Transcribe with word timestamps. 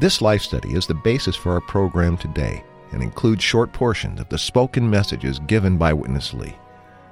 This 0.00 0.22
life 0.22 0.42
study 0.42 0.74
is 0.74 0.86
the 0.86 0.94
basis 0.94 1.34
for 1.34 1.54
our 1.54 1.60
program 1.60 2.16
today 2.16 2.62
and 2.92 3.02
includes 3.02 3.42
short 3.42 3.72
portions 3.72 4.20
of 4.20 4.28
the 4.28 4.38
spoken 4.38 4.88
messages 4.88 5.40
given 5.40 5.76
by 5.76 5.92
Witness 5.92 6.32
Lee. 6.32 6.54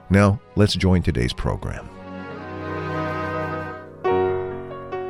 Now, 0.09 0.39
let's 0.55 0.75
join 0.77 1.03
today's 1.03 1.33
program. 1.33 1.89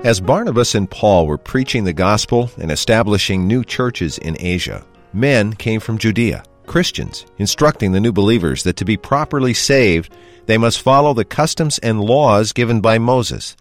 As 0.07 0.23
Barnabas 0.23 0.75
and 0.75 0.91
Paul 0.91 1.27
were 1.27 1.37
preaching 1.37 1.85
the 1.85 1.93
gospel 1.93 2.51
and 2.57 2.73
establishing 2.73 3.47
new 3.47 3.63
churches 3.63 4.17
in 4.17 4.39
Asia, 4.41 4.83
men 5.13 5.53
came 5.53 5.81
from 5.81 5.99
Judea, 5.99 6.45
Christians, 6.65 7.27
instructing 7.37 7.93
the 7.93 8.01
new 8.01 8.13
believers 8.13 8.63
that 8.63 8.77
to 8.77 8.87
be 8.87 8.97
properly 8.97 9.53
saved, 9.53 10.15
they 10.47 10.57
must 10.57 10.81
follow 10.81 11.13
the 11.13 11.27
customs 11.27 11.79
and 11.81 12.01
laws 12.01 12.53
given 12.53 12.81
by 12.81 12.99
Moses. 12.99 13.55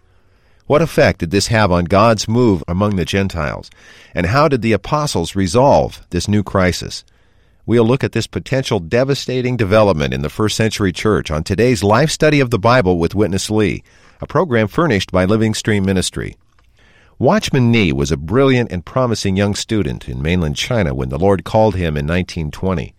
What 0.66 0.82
effect 0.82 1.20
did 1.20 1.30
this 1.30 1.46
have 1.46 1.70
on 1.70 1.84
God's 1.84 2.26
move 2.26 2.64
among 2.66 2.96
the 2.96 3.04
Gentiles? 3.04 3.70
And 4.14 4.26
how 4.26 4.48
did 4.48 4.62
the 4.62 4.72
apostles 4.72 5.36
resolve 5.36 6.04
this 6.10 6.26
new 6.26 6.42
crisis? 6.42 7.04
We'll 7.66 7.86
look 7.86 8.02
at 8.02 8.10
this 8.10 8.26
potential 8.26 8.80
devastating 8.80 9.56
development 9.56 10.12
in 10.12 10.22
the 10.22 10.28
first 10.28 10.56
century 10.56 10.92
church 10.92 11.30
on 11.30 11.44
today's 11.44 11.84
Life 11.84 12.10
Study 12.10 12.40
of 12.40 12.50
the 12.50 12.58
Bible 12.58 12.98
with 12.98 13.14
Witness 13.14 13.48
Lee, 13.48 13.84
a 14.20 14.26
program 14.26 14.66
furnished 14.66 15.12
by 15.12 15.24
Living 15.24 15.54
Stream 15.54 15.84
Ministry. 15.84 16.36
Watchman 17.16 17.70
Nee 17.70 17.92
was 17.92 18.10
a 18.10 18.16
brilliant 18.16 18.72
and 18.72 18.84
promising 18.84 19.36
young 19.36 19.54
student 19.54 20.08
in 20.08 20.20
mainland 20.20 20.56
China 20.56 20.94
when 20.94 21.10
the 21.10 21.18
Lord 21.18 21.44
called 21.44 21.76
him 21.76 21.96
in 21.96 22.08
1920. 22.08 22.92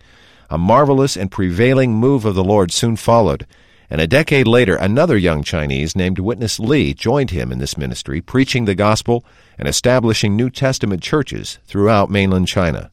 A 0.49 0.57
marvelous 0.57 1.17
and 1.17 1.29
prevailing 1.29 1.93
move 1.93 2.23
of 2.23 2.33
the 2.33 2.45
Lord 2.45 2.71
soon 2.71 2.95
followed, 2.95 3.45
and 3.89 4.01
a 4.01 4.07
decade 4.07 4.47
later 4.47 4.75
another 4.75 5.17
young 5.17 5.43
Chinese 5.43 5.95
named 5.95 6.19
Witness 6.19 6.59
Lee 6.59 6.93
joined 6.93 7.31
him 7.31 7.51
in 7.51 7.59
this 7.59 7.77
ministry, 7.77 8.21
preaching 8.21 8.65
the 8.65 8.75
gospel 8.75 9.23
and 9.57 9.67
establishing 9.67 10.35
New 10.35 10.49
Testament 10.49 11.01
churches 11.01 11.59
throughout 11.65 12.09
mainland 12.09 12.47
China. 12.47 12.91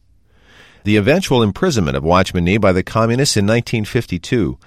The 0.84 0.96
eventual 0.96 1.42
imprisonment 1.42 1.96
of 1.96 2.04
Watchman 2.04 2.44
Nee 2.44 2.58
by 2.58 2.72
the 2.72 2.82
communists 2.82 3.36
in 3.36 3.46
1952 3.46 4.58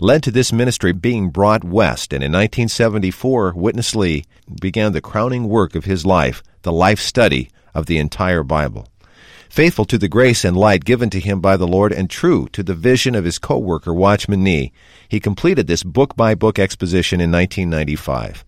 led 0.00 0.22
to 0.22 0.30
this 0.30 0.52
ministry 0.52 0.92
being 0.92 1.30
brought 1.30 1.64
west, 1.64 2.12
and 2.12 2.22
in 2.22 2.32
1974, 2.32 3.54
Witness 3.54 3.94
Lee 3.94 4.24
began 4.60 4.92
the 4.92 5.00
crowning 5.00 5.48
work 5.48 5.74
of 5.74 5.84
his 5.84 6.04
life, 6.04 6.42
the 6.62 6.72
life 6.72 7.00
study 7.00 7.50
of 7.74 7.86
the 7.86 7.98
entire 7.98 8.42
Bible. 8.42 8.88
Faithful 9.48 9.84
to 9.86 9.98
the 9.98 10.08
grace 10.08 10.44
and 10.44 10.56
light 10.56 10.84
given 10.84 11.08
to 11.10 11.20
him 11.20 11.40
by 11.40 11.56
the 11.56 11.66
Lord 11.66 11.92
and 11.92 12.10
true 12.10 12.48
to 12.52 12.62
the 12.62 12.74
vision 12.74 13.14
of 13.14 13.24
his 13.24 13.38
co-worker 13.38 13.94
Watchman 13.94 14.42
Nee, 14.42 14.72
he 15.08 15.20
completed 15.20 15.66
this 15.66 15.82
book-by-book 15.82 16.58
exposition 16.58 17.20
in 17.20 17.30
1995. 17.30 18.44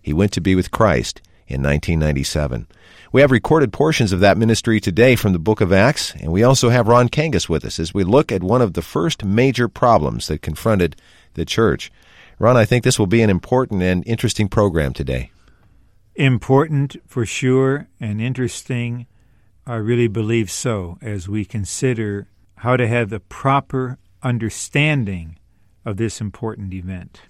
He 0.00 0.12
went 0.12 0.32
to 0.32 0.40
be 0.40 0.54
with 0.54 0.70
Christ 0.70 1.20
in 1.46 1.62
1997. 1.62 2.66
We 3.12 3.20
have 3.20 3.30
recorded 3.30 3.72
portions 3.72 4.12
of 4.12 4.20
that 4.20 4.38
ministry 4.38 4.80
today 4.80 5.16
from 5.16 5.32
the 5.32 5.38
book 5.38 5.60
of 5.60 5.72
Acts, 5.72 6.14
and 6.14 6.32
we 6.32 6.42
also 6.42 6.70
have 6.70 6.88
Ron 6.88 7.08
Kangas 7.08 7.48
with 7.48 7.64
us 7.64 7.78
as 7.78 7.92
we 7.92 8.04
look 8.04 8.32
at 8.32 8.42
one 8.42 8.62
of 8.62 8.72
the 8.72 8.82
first 8.82 9.24
major 9.24 9.68
problems 9.68 10.28
that 10.28 10.42
confronted 10.42 10.96
the 11.34 11.44
church. 11.44 11.92
Ron, 12.38 12.56
I 12.56 12.64
think 12.64 12.84
this 12.84 12.98
will 12.98 13.06
be 13.06 13.22
an 13.22 13.30
important 13.30 13.82
and 13.82 14.02
interesting 14.06 14.48
program 14.48 14.92
today. 14.92 15.30
Important 16.14 16.96
for 17.06 17.24
sure, 17.24 17.88
and 18.00 18.20
interesting. 18.20 19.06
I 19.66 19.76
really 19.76 20.08
believe 20.08 20.50
so 20.50 20.98
as 21.00 21.28
we 21.28 21.44
consider 21.44 22.26
how 22.56 22.76
to 22.76 22.88
have 22.88 23.10
the 23.10 23.20
proper 23.20 23.98
understanding 24.22 25.38
of 25.84 25.96
this 25.96 26.20
important 26.20 26.74
event. 26.74 27.20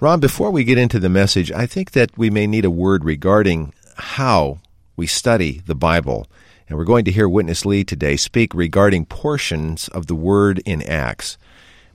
Ron, 0.00 0.20
before 0.20 0.50
we 0.50 0.64
get 0.64 0.78
into 0.78 0.98
the 0.98 1.08
message, 1.08 1.52
I 1.52 1.66
think 1.66 1.92
that 1.92 2.16
we 2.16 2.30
may 2.30 2.46
need 2.46 2.64
a 2.64 2.70
word 2.70 3.04
regarding 3.04 3.74
how 3.96 4.58
we 4.96 5.06
study 5.06 5.62
the 5.66 5.74
Bible. 5.74 6.26
And 6.68 6.78
we're 6.78 6.84
going 6.84 7.04
to 7.04 7.12
hear 7.12 7.28
Witness 7.28 7.64
Lee 7.66 7.84
today 7.84 8.16
speak 8.16 8.54
regarding 8.54 9.06
portions 9.06 9.88
of 9.88 10.06
the 10.06 10.14
Word 10.14 10.62
in 10.64 10.82
Acts, 10.82 11.38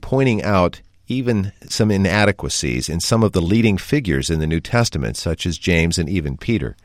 pointing 0.00 0.42
out 0.42 0.80
even 1.08 1.52
some 1.68 1.90
inadequacies 1.90 2.88
in 2.88 3.00
some 3.00 3.22
of 3.22 3.32
the 3.32 3.42
leading 3.42 3.78
figures 3.78 4.30
in 4.30 4.38
the 4.38 4.46
New 4.46 4.60
Testament, 4.60 5.16
such 5.16 5.44
as 5.44 5.58
James 5.58 5.98
and 5.98 6.08
even 6.08 6.36
Peter. 6.36 6.76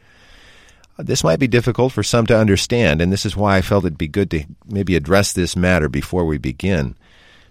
This 0.97 1.23
might 1.23 1.39
be 1.39 1.47
difficult 1.47 1.93
for 1.93 2.03
some 2.03 2.25
to 2.27 2.37
understand, 2.37 3.01
and 3.01 3.11
this 3.11 3.25
is 3.25 3.37
why 3.37 3.57
I 3.57 3.61
felt 3.61 3.85
it'd 3.85 3.97
be 3.97 4.07
good 4.07 4.31
to 4.31 4.45
maybe 4.65 4.95
address 4.95 5.33
this 5.33 5.55
matter 5.55 5.89
before 5.89 6.25
we 6.25 6.37
begin. 6.37 6.95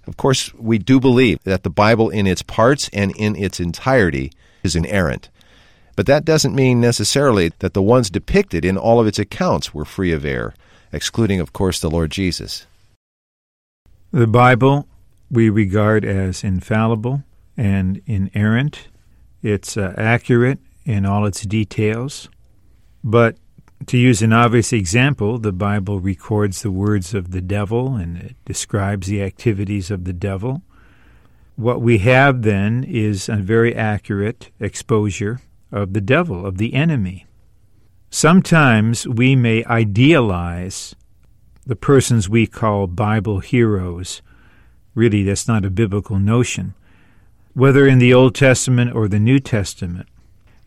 Of 0.06 0.16
course, 0.16 0.52
we 0.54 0.78
do 0.78 1.00
believe 1.00 1.42
that 1.44 1.62
the 1.62 1.70
Bible 1.70 2.10
in 2.10 2.26
its 2.26 2.42
parts 2.42 2.88
and 2.92 3.14
in 3.16 3.36
its 3.36 3.60
entirety 3.60 4.32
is 4.62 4.76
inerrant. 4.76 5.28
But 5.96 6.06
that 6.06 6.24
doesn't 6.24 6.54
mean 6.54 6.80
necessarily 6.80 7.52
that 7.60 7.72
the 7.72 7.82
ones 7.82 8.10
depicted 8.10 8.64
in 8.64 8.76
all 8.76 9.00
of 9.00 9.06
its 9.06 9.18
accounts 9.18 9.72
were 9.72 9.84
free 9.84 10.12
of 10.12 10.24
error, 10.24 10.54
excluding, 10.92 11.40
of 11.40 11.52
course, 11.52 11.80
the 11.80 11.90
Lord 11.90 12.10
Jesus. 12.10 12.66
The 14.12 14.26
Bible 14.26 14.86
we 15.30 15.48
regard 15.48 16.04
as 16.04 16.44
infallible 16.44 17.24
and 17.56 18.00
inerrant. 18.06 18.88
It's 19.42 19.76
uh, 19.76 19.94
accurate 19.96 20.58
in 20.84 21.04
all 21.04 21.26
its 21.26 21.42
details. 21.42 22.28
But 23.06 23.36
to 23.86 23.96
use 23.96 24.20
an 24.20 24.32
obvious 24.32 24.72
example, 24.72 25.38
the 25.38 25.52
Bible 25.52 26.00
records 26.00 26.62
the 26.62 26.72
words 26.72 27.14
of 27.14 27.30
the 27.30 27.40
devil 27.40 27.94
and 27.94 28.16
it 28.16 28.36
describes 28.44 29.06
the 29.06 29.22
activities 29.22 29.92
of 29.92 30.02
the 30.02 30.12
devil. 30.12 30.62
What 31.54 31.80
we 31.80 31.98
have 31.98 32.42
then 32.42 32.82
is 32.82 33.28
a 33.28 33.36
very 33.36 33.76
accurate 33.76 34.50
exposure 34.58 35.40
of 35.70 35.92
the 35.92 36.00
devil, 36.00 36.44
of 36.44 36.58
the 36.58 36.74
enemy. 36.74 37.26
Sometimes 38.10 39.06
we 39.06 39.36
may 39.36 39.64
idealize 39.66 40.96
the 41.64 41.76
persons 41.76 42.28
we 42.28 42.48
call 42.48 42.88
Bible 42.88 43.38
heroes. 43.38 44.20
Really, 44.96 45.22
that's 45.22 45.46
not 45.46 45.64
a 45.64 45.70
biblical 45.70 46.18
notion, 46.18 46.74
whether 47.54 47.86
in 47.86 48.00
the 48.00 48.12
Old 48.12 48.34
Testament 48.34 48.96
or 48.96 49.06
the 49.06 49.20
New 49.20 49.38
Testament. 49.38 50.08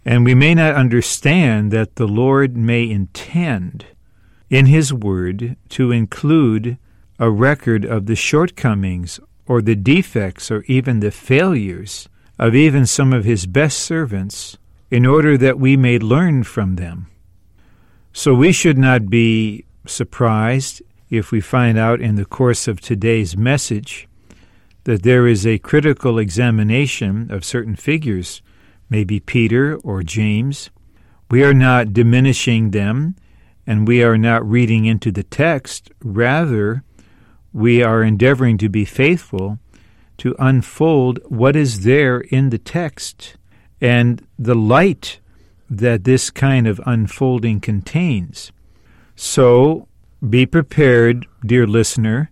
And 0.09 0.25
we 0.25 0.33
may 0.33 0.55
not 0.55 0.73
understand 0.73 1.69
that 1.69 1.97
the 1.97 2.07
Lord 2.07 2.57
may 2.57 2.89
intend 2.89 3.85
in 4.49 4.65
His 4.65 4.91
Word 4.91 5.55
to 5.69 5.91
include 5.91 6.79
a 7.19 7.29
record 7.29 7.85
of 7.85 8.07
the 8.07 8.15
shortcomings 8.15 9.19
or 9.45 9.61
the 9.61 9.75
defects 9.75 10.49
or 10.49 10.63
even 10.63 10.99
the 10.99 11.11
failures 11.11 12.09
of 12.39 12.55
even 12.55 12.87
some 12.87 13.13
of 13.13 13.23
His 13.23 13.45
best 13.45 13.77
servants 13.81 14.57
in 14.89 15.05
order 15.05 15.37
that 15.37 15.59
we 15.59 15.77
may 15.77 15.99
learn 15.99 16.41
from 16.41 16.77
them. 16.77 17.05
So 18.11 18.33
we 18.33 18.51
should 18.51 18.79
not 18.79 19.11
be 19.11 19.65
surprised 19.85 20.81
if 21.11 21.31
we 21.31 21.39
find 21.39 21.77
out 21.77 22.01
in 22.01 22.15
the 22.15 22.25
course 22.25 22.67
of 22.67 22.81
today's 22.81 23.37
message 23.37 24.07
that 24.85 25.03
there 25.03 25.27
is 25.27 25.45
a 25.45 25.59
critical 25.59 26.17
examination 26.17 27.29
of 27.29 27.45
certain 27.45 27.75
figures, 27.75 28.41
maybe 28.89 29.19
Peter 29.19 29.75
or 29.77 30.03
James. 30.03 30.69
We 31.29 31.43
are 31.43 31.53
not 31.53 31.93
diminishing 31.93 32.71
them 32.71 33.15
and 33.67 33.87
we 33.87 34.03
are 34.03 34.17
not 34.17 34.47
reading 34.49 34.85
into 34.85 35.11
the 35.11 35.23
text. 35.23 35.91
Rather, 36.03 36.83
we 37.53 37.83
are 37.83 38.03
endeavoring 38.03 38.57
to 38.57 38.69
be 38.69 38.85
faithful 38.85 39.59
to 40.17 40.35
unfold 40.39 41.19
what 41.27 41.55
is 41.55 41.83
there 41.83 42.19
in 42.19 42.49
the 42.49 42.57
text 42.57 43.37
and 43.79 44.25
the 44.37 44.55
light 44.55 45.19
that 45.69 46.03
this 46.03 46.29
kind 46.29 46.67
of 46.67 46.81
unfolding 46.85 47.59
contains. 47.59 48.51
So 49.15 49.87
be 50.27 50.45
prepared, 50.45 51.27
dear 51.45 51.67
listener, 51.67 52.31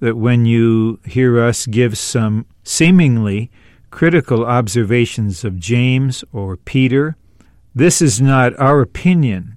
that 0.00 0.16
when 0.16 0.46
you 0.46 1.00
hear 1.04 1.42
us 1.42 1.66
give 1.66 1.98
some 1.98 2.46
seemingly 2.62 3.50
critical 3.96 4.44
observations 4.44 5.42
of 5.42 5.58
James 5.58 6.22
or 6.30 6.54
Peter, 6.54 7.16
this 7.74 8.02
is 8.02 8.20
not 8.20 8.54
our 8.60 8.82
opinion. 8.82 9.56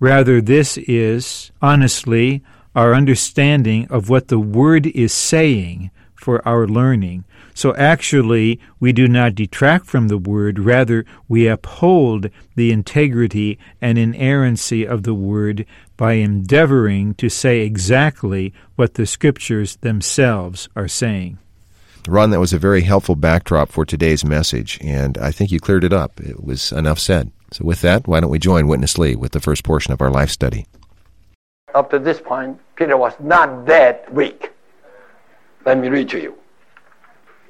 Rather, 0.00 0.40
this 0.40 0.76
is, 0.78 1.52
honestly, 1.62 2.42
our 2.74 2.92
understanding 2.92 3.86
of 3.88 4.08
what 4.08 4.26
the 4.26 4.38
Word 4.40 4.88
is 4.88 5.12
saying 5.12 5.92
for 6.16 6.46
our 6.46 6.66
learning. 6.66 7.24
So 7.54 7.72
actually, 7.76 8.58
we 8.80 8.92
do 8.92 9.06
not 9.06 9.36
detract 9.36 9.86
from 9.86 10.08
the 10.08 10.18
Word, 10.18 10.58
rather, 10.58 11.04
we 11.28 11.46
uphold 11.46 12.30
the 12.56 12.72
integrity 12.72 13.60
and 13.80 13.96
inerrancy 13.96 14.84
of 14.84 15.04
the 15.04 15.14
Word 15.14 15.64
by 15.96 16.14
endeavoring 16.14 17.14
to 17.14 17.28
say 17.28 17.60
exactly 17.60 18.52
what 18.74 18.94
the 18.94 19.06
Scriptures 19.06 19.76
themselves 19.76 20.68
are 20.74 20.88
saying. 20.88 21.38
Ron, 22.10 22.30
that 22.30 22.40
was 22.40 22.52
a 22.52 22.58
very 22.58 22.82
helpful 22.82 23.16
backdrop 23.16 23.70
for 23.70 23.84
today's 23.84 24.24
message, 24.24 24.78
and 24.80 25.18
I 25.18 25.30
think 25.30 25.50
you 25.50 25.60
cleared 25.60 25.84
it 25.84 25.92
up. 25.92 26.20
It 26.20 26.42
was 26.42 26.72
enough 26.72 26.98
said. 26.98 27.30
So, 27.52 27.64
with 27.64 27.80
that, 27.82 28.08
why 28.08 28.20
don't 28.20 28.30
we 28.30 28.38
join 28.38 28.66
Witness 28.66 28.98
Lee 28.98 29.14
with 29.14 29.32
the 29.32 29.40
first 29.40 29.64
portion 29.64 29.92
of 29.92 30.00
our 30.00 30.10
life 30.10 30.30
study? 30.30 30.66
Up 31.74 31.90
to 31.90 31.98
this 31.98 32.20
point, 32.20 32.58
Peter 32.76 32.96
was 32.96 33.12
not 33.20 33.66
that 33.66 34.12
weak. 34.12 34.52
Let 35.66 35.78
me 35.78 35.88
read 35.88 36.08
to 36.10 36.20
you. 36.20 36.34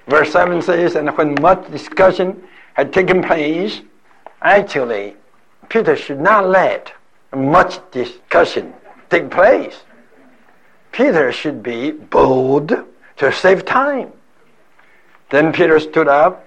Verse 0.09 0.33
7 0.33 0.61
says, 0.63 0.97
And 0.97 1.17
when 1.17 1.37
much 1.41 1.71
discussion 1.71 2.43
had 2.75 2.93
taken 2.93 3.23
place, 3.23 3.81
actually, 4.43 5.15
Peter 5.69 5.95
should 5.95 6.21
not 6.21 6.49
let 6.49 6.93
much 7.35 7.79
discussion 7.91 8.73
take 9.11 9.31
place. 9.31 9.83
Peter 10.93 11.31
should 11.31 11.63
be 11.63 11.93
bold 11.93 12.73
to 13.19 13.33
save 13.33 13.65
time. 13.65 14.13
Then 15.31 15.53
Peter 15.53 15.79
stood 15.79 16.09
up. 16.09 16.45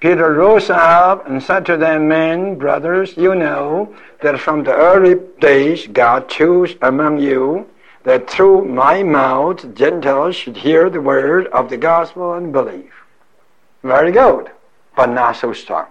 Peter 0.00 0.34
rose 0.34 0.68
up 0.68 1.26
and 1.28 1.42
said 1.42 1.64
to 1.66 1.76
them, 1.76 2.08
Men, 2.08 2.56
brothers, 2.56 3.16
you 3.16 3.34
know 3.34 3.94
that 4.22 4.38
from 4.38 4.64
the 4.64 4.74
early 4.74 5.14
days 5.40 5.86
God 5.86 6.28
chose 6.28 6.74
among 6.82 7.18
you 7.18 7.66
that 8.04 8.28
through 8.28 8.64
my 8.66 9.02
mouth 9.02 9.74
Gentiles 9.74 10.36
should 10.36 10.56
hear 10.56 10.90
the 10.90 11.00
word 11.00 11.46
of 11.48 11.70
the 11.70 11.76
gospel 11.76 12.34
and 12.34 12.52
believe. 12.52 12.92
Very 13.82 14.12
good, 14.12 14.50
but 14.94 15.06
not 15.06 15.36
so 15.36 15.52
strong. 15.52 15.86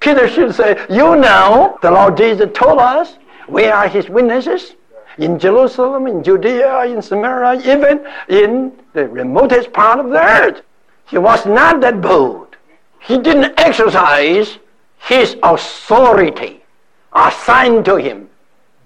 Peter 0.00 0.28
should 0.28 0.54
say, 0.54 0.84
You 0.88 1.16
know, 1.16 1.78
the 1.82 1.90
Lord 1.90 2.16
Jesus 2.16 2.50
told 2.54 2.78
us 2.78 3.16
we 3.48 3.66
are 3.66 3.88
his 3.88 4.08
witnesses 4.08 4.74
in 5.18 5.38
Jerusalem, 5.38 6.06
in 6.06 6.22
Judea, 6.22 6.84
in 6.84 7.02
Samaria, 7.02 7.60
even 7.74 8.06
in 8.28 8.72
the 8.92 9.08
remotest 9.08 9.72
part 9.72 9.98
of 9.98 10.10
the 10.10 10.22
earth. 10.22 10.62
He 11.08 11.18
was 11.18 11.46
not 11.46 11.80
that 11.80 12.00
bold. 12.00 12.56
He 13.00 13.18
didn't 13.18 13.58
exercise 13.58 14.58
his 14.98 15.36
authority 15.42 16.64
assigned 17.12 17.84
to 17.84 17.96
him 17.96 18.28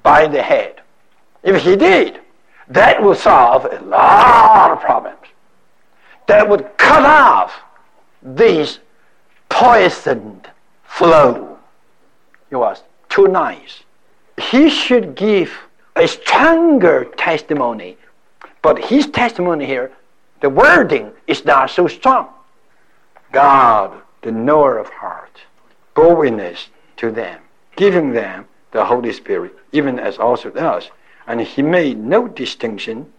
by 0.03 0.27
the 0.27 0.43
head. 0.43 0.83
If 1.43 1.63
he 1.63 1.77
did, 1.77 2.21
that 2.69 3.03
would 3.03 3.17
solve 3.17 3.65
a 3.65 3.81
lot 3.85 4.71
of 4.71 4.81
problems. 4.81 5.17
That 6.27 6.49
would 6.49 6.77
cut 6.77 7.05
off 7.05 7.53
this 8.23 8.79
poisoned 9.49 10.51
flow. 10.85 11.59
He 12.51 12.57
was 12.57 12.83
too 13.09 13.29
nice. 13.29 13.83
He 14.39 14.69
should 14.69 15.15
give 15.15 15.53
a 15.97 16.07
stronger 16.07 17.07
testimony, 17.17 17.97
but 18.63 18.79
his 18.79 19.07
testimony 19.07 19.67
here 19.67 19.91
the 20.41 20.51
wording 20.51 21.13
is 21.27 21.45
not 21.45 21.71
so 21.71 21.87
strong. 21.87 22.29
God, 23.33 24.01
the 24.23 24.33
knower 24.33 24.79
of 24.79 24.89
heart, 24.89 25.43
bore 25.95 26.17
witness 26.17 26.69
to 26.97 27.11
them, 27.11 27.41
giving 27.77 28.13
them 28.13 28.47
the 28.73 28.85
Holy 28.85 29.13
Spirit, 29.13 29.57
even 29.73 29.99
as 29.99 30.19
also 30.19 30.51
us. 30.53 30.91
And 31.27 31.41
he 31.41 31.63
made 31.63 31.99
no 31.99 32.27
distinction 32.27 33.13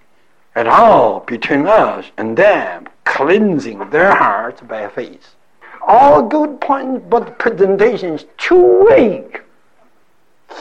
at 0.56 0.68
all 0.68 1.22
between 1.22 1.68
us 1.68 2.06
and 2.18 2.36
them, 2.36 2.88
cleansing 3.06 3.90
their 3.90 4.16
hearts 4.16 4.62
by 4.62 4.88
faith. 4.90 5.36
All 5.88 6.22
good 6.22 6.60
points, 6.62 7.06
but 7.10 7.40
presentation 7.40 8.14
is 8.14 8.26
too 8.38 8.86
weak. 8.90 9.42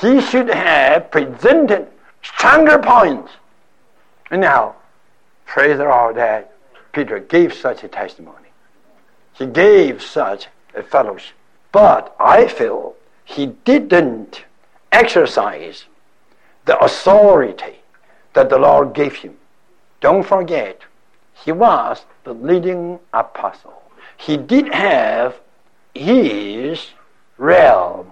He 0.01 0.21
should 0.21 0.49
have 0.49 1.11
presented 1.11 1.89
stronger 2.23 2.79
points. 2.79 3.33
And 4.31 4.41
now, 4.41 4.77
praise 5.47 5.79
the 5.79 5.85
Lord 5.85 6.17
that 6.17 6.50
Peter 6.93 7.19
gave 7.19 7.53
such 7.55 7.85
a 7.85 7.89
testimony. 7.89 8.49
He 9.33 9.47
gave 9.47 10.03
such 10.03 10.49
a 10.75 10.83
fellowship. 10.83 11.35
But 11.73 12.15
I 12.19 12.49
feel 12.49 12.95
he 13.25 13.47
didn't 13.65 14.45
exercise 14.93 15.85
the 16.65 16.79
authority 16.79 17.81
that 18.35 18.51
the 18.51 18.59
Lord 18.59 18.93
gave 18.93 19.15
him. 19.17 19.37
Don't 20.01 20.25
forget, 20.25 20.81
he 21.35 21.53
was 21.53 22.05
the 22.25 22.35
leading 22.35 22.99
apostle. 23.13 23.83
He 24.17 24.37
did 24.37 24.73
have 24.73 25.41
his 25.95 26.89
realm 27.39 28.07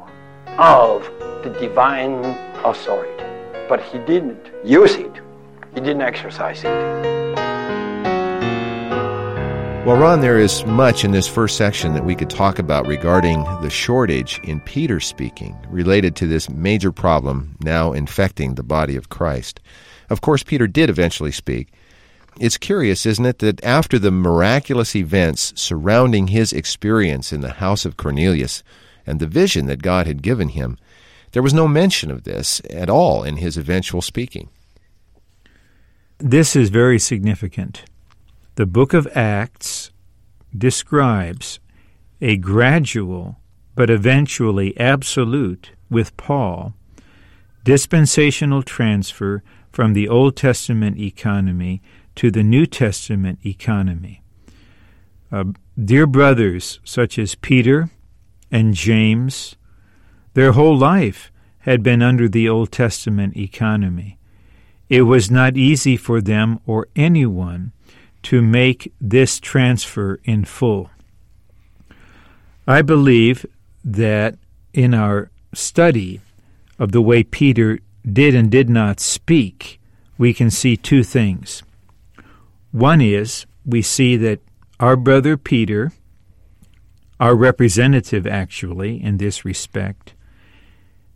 of 0.58 1.04
the 1.42 1.50
divine 1.60 2.24
authority, 2.64 3.24
but 3.68 3.82
he 3.82 3.98
didn't 3.98 4.50
use 4.64 4.94
it. 4.94 5.12
He 5.74 5.80
didn't 5.80 6.02
exercise 6.02 6.64
it. 6.64 7.07
Well, 9.88 9.96
Ron, 9.96 10.20
there 10.20 10.38
is 10.38 10.66
much 10.66 11.02
in 11.02 11.12
this 11.12 11.26
first 11.26 11.56
section 11.56 11.94
that 11.94 12.04
we 12.04 12.14
could 12.14 12.28
talk 12.28 12.58
about 12.58 12.86
regarding 12.86 13.42
the 13.62 13.70
shortage 13.70 14.38
in 14.44 14.60
Peter 14.60 15.00
speaking 15.00 15.56
related 15.70 16.14
to 16.16 16.26
this 16.26 16.50
major 16.50 16.92
problem 16.92 17.56
now 17.62 17.94
infecting 17.94 18.54
the 18.54 18.62
body 18.62 18.96
of 18.96 19.08
Christ. 19.08 19.60
Of 20.10 20.20
course, 20.20 20.42
Peter 20.42 20.66
did 20.66 20.90
eventually 20.90 21.32
speak. 21.32 21.72
It's 22.38 22.58
curious, 22.58 23.06
isn't 23.06 23.24
it, 23.24 23.38
that 23.38 23.64
after 23.64 23.98
the 23.98 24.10
miraculous 24.10 24.94
events 24.94 25.54
surrounding 25.58 26.26
his 26.26 26.52
experience 26.52 27.32
in 27.32 27.40
the 27.40 27.54
house 27.54 27.86
of 27.86 27.96
Cornelius 27.96 28.62
and 29.06 29.20
the 29.20 29.26
vision 29.26 29.64
that 29.68 29.80
God 29.80 30.06
had 30.06 30.20
given 30.20 30.50
him, 30.50 30.76
there 31.32 31.42
was 31.42 31.54
no 31.54 31.66
mention 31.66 32.10
of 32.10 32.24
this 32.24 32.60
at 32.68 32.90
all 32.90 33.22
in 33.24 33.38
his 33.38 33.56
eventual 33.56 34.02
speaking. 34.02 34.50
This 36.18 36.54
is 36.54 36.68
very 36.68 36.98
significant. 36.98 37.84
The 38.58 38.66
book 38.66 38.92
of 38.92 39.06
Acts 39.14 39.92
describes 40.52 41.60
a 42.20 42.36
gradual 42.36 43.38
but 43.76 43.88
eventually 43.88 44.76
absolute, 44.76 45.70
with 45.88 46.16
Paul, 46.16 46.74
dispensational 47.62 48.64
transfer 48.64 49.44
from 49.70 49.92
the 49.92 50.08
Old 50.08 50.34
Testament 50.34 50.98
economy 50.98 51.80
to 52.16 52.32
the 52.32 52.42
New 52.42 52.66
Testament 52.66 53.38
economy. 53.46 54.24
Uh, 55.30 55.44
dear 55.80 56.08
brothers, 56.08 56.80
such 56.82 57.16
as 57.16 57.36
Peter 57.36 57.90
and 58.50 58.74
James, 58.74 59.54
their 60.34 60.50
whole 60.50 60.76
life 60.76 61.30
had 61.58 61.84
been 61.84 62.02
under 62.02 62.28
the 62.28 62.48
Old 62.48 62.72
Testament 62.72 63.36
economy. 63.36 64.18
It 64.88 65.02
was 65.02 65.30
not 65.30 65.56
easy 65.56 65.96
for 65.96 66.20
them 66.20 66.58
or 66.66 66.88
anyone 66.96 67.72
to 68.22 68.42
make 68.42 68.92
this 69.00 69.40
transfer 69.40 70.20
in 70.24 70.44
full. 70.44 70.90
I 72.66 72.82
believe 72.82 73.46
that 73.84 74.36
in 74.72 74.92
our 74.92 75.30
study 75.54 76.20
of 76.78 76.92
the 76.92 77.00
way 77.00 77.22
Peter 77.22 77.78
did 78.10 78.34
and 78.34 78.50
did 78.50 78.68
not 78.68 79.00
speak, 79.00 79.80
we 80.18 80.34
can 80.34 80.50
see 80.50 80.76
two 80.76 81.02
things. 81.02 81.62
One 82.72 83.00
is 83.00 83.46
we 83.64 83.82
see 83.82 84.16
that 84.16 84.40
our 84.78 84.96
brother 84.96 85.36
Peter, 85.36 85.92
our 87.18 87.34
representative 87.34 88.26
actually 88.26 89.02
in 89.02 89.16
this 89.16 89.44
respect, 89.44 90.14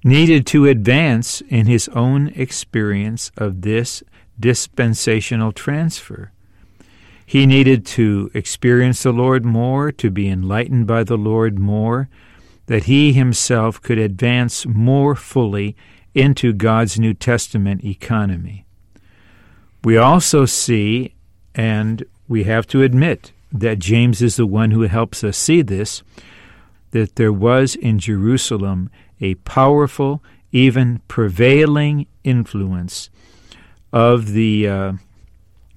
needed 0.04 0.46
to 0.46 0.66
advance 0.66 1.42
in 1.42 1.66
his 1.66 1.88
own 1.88 2.28
experience 2.28 3.30
of 3.36 3.62
this 3.62 4.02
dispensational 4.40 5.52
transfer. 5.52 6.32
He 7.24 7.46
needed 7.46 7.86
to 7.86 8.30
experience 8.34 9.02
the 9.02 9.12
Lord 9.12 9.44
more, 9.44 9.92
to 9.92 10.10
be 10.10 10.28
enlightened 10.28 10.86
by 10.86 11.04
the 11.04 11.16
Lord 11.16 11.58
more, 11.58 12.08
that 12.66 12.84
he 12.84 13.12
himself 13.12 13.80
could 13.80 13.98
advance 13.98 14.66
more 14.66 15.14
fully 15.14 15.76
into 16.14 16.52
God's 16.52 16.98
New 16.98 17.14
Testament 17.14 17.84
economy. 17.84 18.66
We 19.84 19.96
also 19.96 20.44
see, 20.44 21.14
and 21.54 22.04
we 22.28 22.44
have 22.44 22.66
to 22.68 22.82
admit 22.82 23.32
that 23.52 23.78
James 23.78 24.22
is 24.22 24.36
the 24.36 24.46
one 24.46 24.70
who 24.70 24.82
helps 24.82 25.24
us 25.24 25.36
see 25.36 25.62
this, 25.62 26.02
that 26.92 27.16
there 27.16 27.32
was 27.32 27.74
in 27.74 27.98
Jerusalem 27.98 28.90
a 29.20 29.34
powerful, 29.36 30.22
even 30.52 31.00
prevailing 31.08 32.06
influence 32.24 33.10
of 33.92 34.32
the 34.32 34.68
uh, 34.68 34.92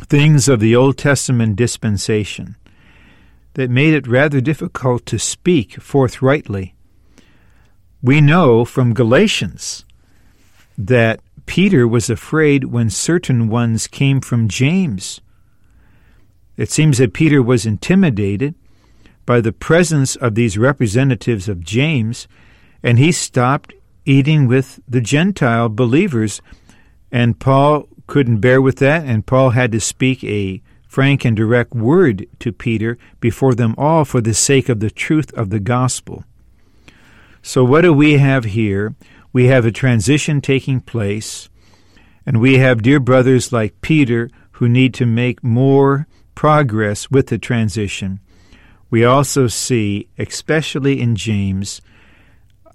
things 0.01 0.47
of 0.47 0.59
the 0.59 0.75
Old 0.75 0.97
Testament 0.97 1.55
dispensation 1.55 2.55
that 3.53 3.69
made 3.69 3.93
it 3.93 4.07
rather 4.07 4.41
difficult 4.41 5.05
to 5.05 5.17
speak 5.17 5.81
forthrightly. 5.81 6.75
We 8.01 8.21
know 8.21 8.65
from 8.65 8.93
Galatians 8.93 9.85
that 10.77 11.21
Peter 11.45 11.87
was 11.87 12.09
afraid 12.09 12.65
when 12.65 12.89
certain 12.89 13.47
ones 13.47 13.87
came 13.87 14.19
from 14.19 14.47
James. 14.47 15.21
It 16.57 16.69
seems 16.69 16.97
that 16.97 17.13
Peter 17.13 17.41
was 17.41 17.65
intimidated 17.65 18.55
by 19.25 19.41
the 19.41 19.53
presence 19.53 20.15
of 20.15 20.35
these 20.35 20.57
representatives 20.57 21.49
of 21.49 21.63
James, 21.63 22.27
and 22.83 22.99
he 22.99 23.11
stopped 23.11 23.73
eating 24.05 24.47
with 24.47 24.79
the 24.87 25.01
Gentile 25.01 25.69
believers. 25.69 26.41
And 27.11 27.39
Paul 27.39 27.87
couldn't 28.07 28.39
bear 28.39 28.61
with 28.61 28.77
that, 28.77 29.05
and 29.05 29.25
Paul 29.25 29.51
had 29.51 29.71
to 29.71 29.79
speak 29.79 30.23
a 30.23 30.61
frank 30.87 31.25
and 31.25 31.35
direct 31.35 31.73
word 31.73 32.27
to 32.39 32.51
Peter 32.51 32.97
before 33.19 33.53
them 33.53 33.75
all 33.77 34.05
for 34.05 34.21
the 34.21 34.33
sake 34.33 34.69
of 34.69 34.79
the 34.79 34.91
truth 34.91 35.33
of 35.33 35.49
the 35.49 35.59
gospel. 35.59 36.23
So, 37.41 37.63
what 37.63 37.81
do 37.81 37.93
we 37.93 38.17
have 38.17 38.45
here? 38.45 38.95
We 39.33 39.47
have 39.47 39.65
a 39.65 39.71
transition 39.71 40.41
taking 40.41 40.79
place, 40.79 41.49
and 42.25 42.39
we 42.39 42.57
have 42.59 42.81
dear 42.81 42.99
brothers 42.99 43.51
like 43.51 43.81
Peter 43.81 44.29
who 44.53 44.69
need 44.69 44.93
to 44.93 45.05
make 45.05 45.43
more 45.43 46.07
progress 46.33 47.11
with 47.11 47.27
the 47.27 47.37
transition. 47.37 48.19
We 48.89 49.03
also 49.03 49.47
see, 49.47 50.07
especially 50.17 51.01
in 51.01 51.15
James, 51.15 51.81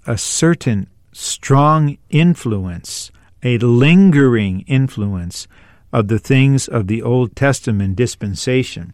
a 0.05 0.17
certain 0.17 0.87
strong 1.11 1.97
influence, 2.09 3.11
a 3.43 3.57
lingering 3.57 4.61
influence 4.61 5.47
of 5.91 6.07
the 6.07 6.19
things 6.19 6.67
of 6.67 6.87
the 6.87 7.01
Old 7.01 7.35
Testament 7.35 7.95
dispensation, 7.95 8.93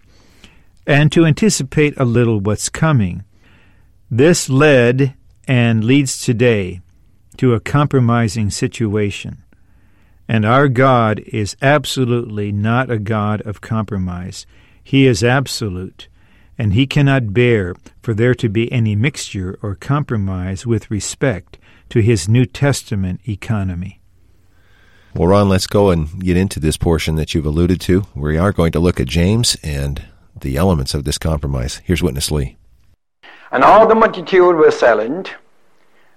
and 0.86 1.12
to 1.12 1.26
anticipate 1.26 1.98
a 1.98 2.06
little 2.06 2.40
what's 2.40 2.70
coming. 2.70 3.24
This 4.10 4.50
led 4.50 5.16
and 5.48 5.84
leads 5.84 6.24
today 6.24 6.82
to 7.38 7.54
a 7.54 7.60
compromising 7.60 8.50
situation. 8.50 9.44
And 10.28 10.46
our 10.46 10.68
God 10.68 11.20
is 11.28 11.56
absolutely 11.62 12.52
not 12.52 12.90
a 12.90 13.00
God 13.00 13.42
of 13.42 13.62
compromise. 13.62 14.46
He 14.84 15.06
is 15.06 15.24
absolute, 15.24 16.08
and 16.58 16.74
He 16.74 16.88
cannot 16.88 17.34
bear 17.34 17.76
for 18.02 18.14
there 18.14 18.36
to 18.36 18.50
be 18.50 18.72
any 18.72 18.96
mixture 18.96 19.58
or 19.62 19.76
compromise 19.76 20.66
with 20.66 20.92
respect 20.92 21.58
to 21.90 22.02
His 22.02 22.28
New 22.28 22.46
Testament 22.46 23.22
economy. 23.28 23.97
Well, 25.18 25.30
Ron, 25.30 25.50
let's 25.50 25.66
go 25.66 25.90
and 25.90 26.24
get 26.24 26.38
into 26.38 26.60
this 26.60 26.78
portion 26.78 27.16
that 27.16 27.34
you've 27.34 27.48
alluded 27.48 27.82
to. 27.82 28.06
We 28.14 28.38
are 28.38 28.52
going 28.52 28.72
to 28.74 28.80
look 28.80 29.00
at 29.00 29.08
James 29.08 29.58
and 29.64 30.06
the 30.40 30.58
elements 30.58 30.94
of 30.94 31.06
this 31.06 31.18
compromise. 31.18 31.82
Here's 31.84 32.04
Witness 32.04 32.30
Lee. 32.30 32.56
And 33.52 33.64
all 33.64 33.88
the 33.88 33.96
multitude 33.96 34.56
were 34.56 34.70
silent, 34.70 35.34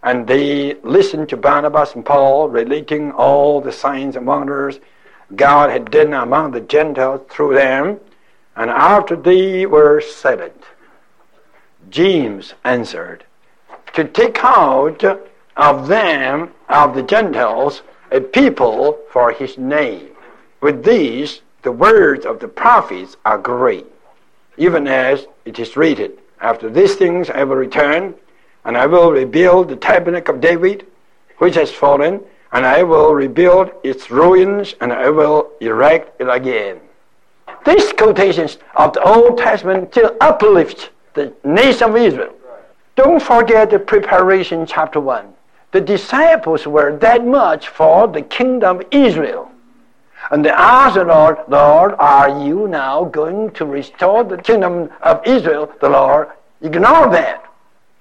and 0.02 0.26
they 0.26 0.74
listened 0.82 1.30
to 1.30 1.38
Barnabas 1.38 1.94
and 1.94 2.04
Paul 2.04 2.50
relating 2.50 3.10
all 3.12 3.62
the 3.62 3.72
signs 3.72 4.16
and 4.16 4.26
wonders 4.26 4.80
God 5.34 5.70
had 5.70 5.90
done 5.90 6.12
among 6.12 6.50
the 6.50 6.60
Gentiles 6.60 7.22
through 7.30 7.54
them. 7.54 8.00
And 8.54 8.68
after 8.68 9.16
they 9.16 9.64
were 9.64 10.02
silent, 10.02 10.62
James 11.88 12.52
answered, 12.64 13.24
To 13.94 14.04
take 14.04 14.44
out 14.44 15.02
of 15.56 15.88
them, 15.88 16.52
of 16.68 16.94
the 16.94 17.02
Gentiles, 17.02 17.80
a 18.10 18.20
people 18.20 18.98
for 19.10 19.32
his 19.32 19.56
name. 19.56 20.08
With 20.60 20.84
these, 20.84 21.42
the 21.62 21.72
words 21.72 22.26
of 22.26 22.40
the 22.40 22.48
prophets 22.48 23.16
are 23.24 23.38
great, 23.38 23.86
even 24.56 24.86
as 24.86 25.26
it 25.44 25.58
is 25.58 25.76
written, 25.76 26.12
After 26.40 26.68
these 26.68 26.94
things 26.96 27.30
I 27.30 27.44
will 27.44 27.56
return, 27.56 28.14
and 28.64 28.76
I 28.76 28.86
will 28.86 29.12
rebuild 29.12 29.68
the 29.68 29.76
tabernacle 29.76 30.34
of 30.34 30.40
David, 30.40 30.86
which 31.38 31.54
has 31.54 31.70
fallen, 31.70 32.20
and 32.52 32.66
I 32.66 32.82
will 32.82 33.14
rebuild 33.14 33.70
its 33.84 34.10
ruins, 34.10 34.74
and 34.80 34.92
I 34.92 35.08
will 35.10 35.50
erect 35.60 36.20
it 36.20 36.28
again. 36.28 36.80
These 37.64 37.92
quotations 37.92 38.58
of 38.74 38.92
the 38.92 39.02
Old 39.02 39.38
Testament 39.38 39.92
still 39.92 40.16
uplift 40.20 40.90
the 41.14 41.32
nation 41.44 41.90
of 41.90 41.96
Israel. 41.96 42.34
Don't 42.96 43.22
forget 43.22 43.70
the 43.70 43.78
preparation, 43.78 44.66
chapter 44.66 45.00
1 45.00 45.34
the 45.72 45.80
disciples 45.80 46.66
were 46.66 46.96
that 46.98 47.24
much 47.24 47.68
for 47.68 48.08
the 48.08 48.22
kingdom 48.22 48.80
of 48.80 48.86
Israel. 48.90 49.50
And 50.30 50.44
they 50.44 50.50
asked 50.50 50.96
the 50.96 51.04
Lord, 51.04 51.38
Lord, 51.48 51.94
are 51.98 52.44
you 52.44 52.68
now 52.68 53.04
going 53.04 53.50
to 53.52 53.64
restore 53.64 54.22
the 54.24 54.36
kingdom 54.36 54.90
of 55.02 55.26
Israel? 55.26 55.72
The 55.80 55.88
Lord 55.88 56.28
ignored 56.60 57.12
that. 57.12 57.44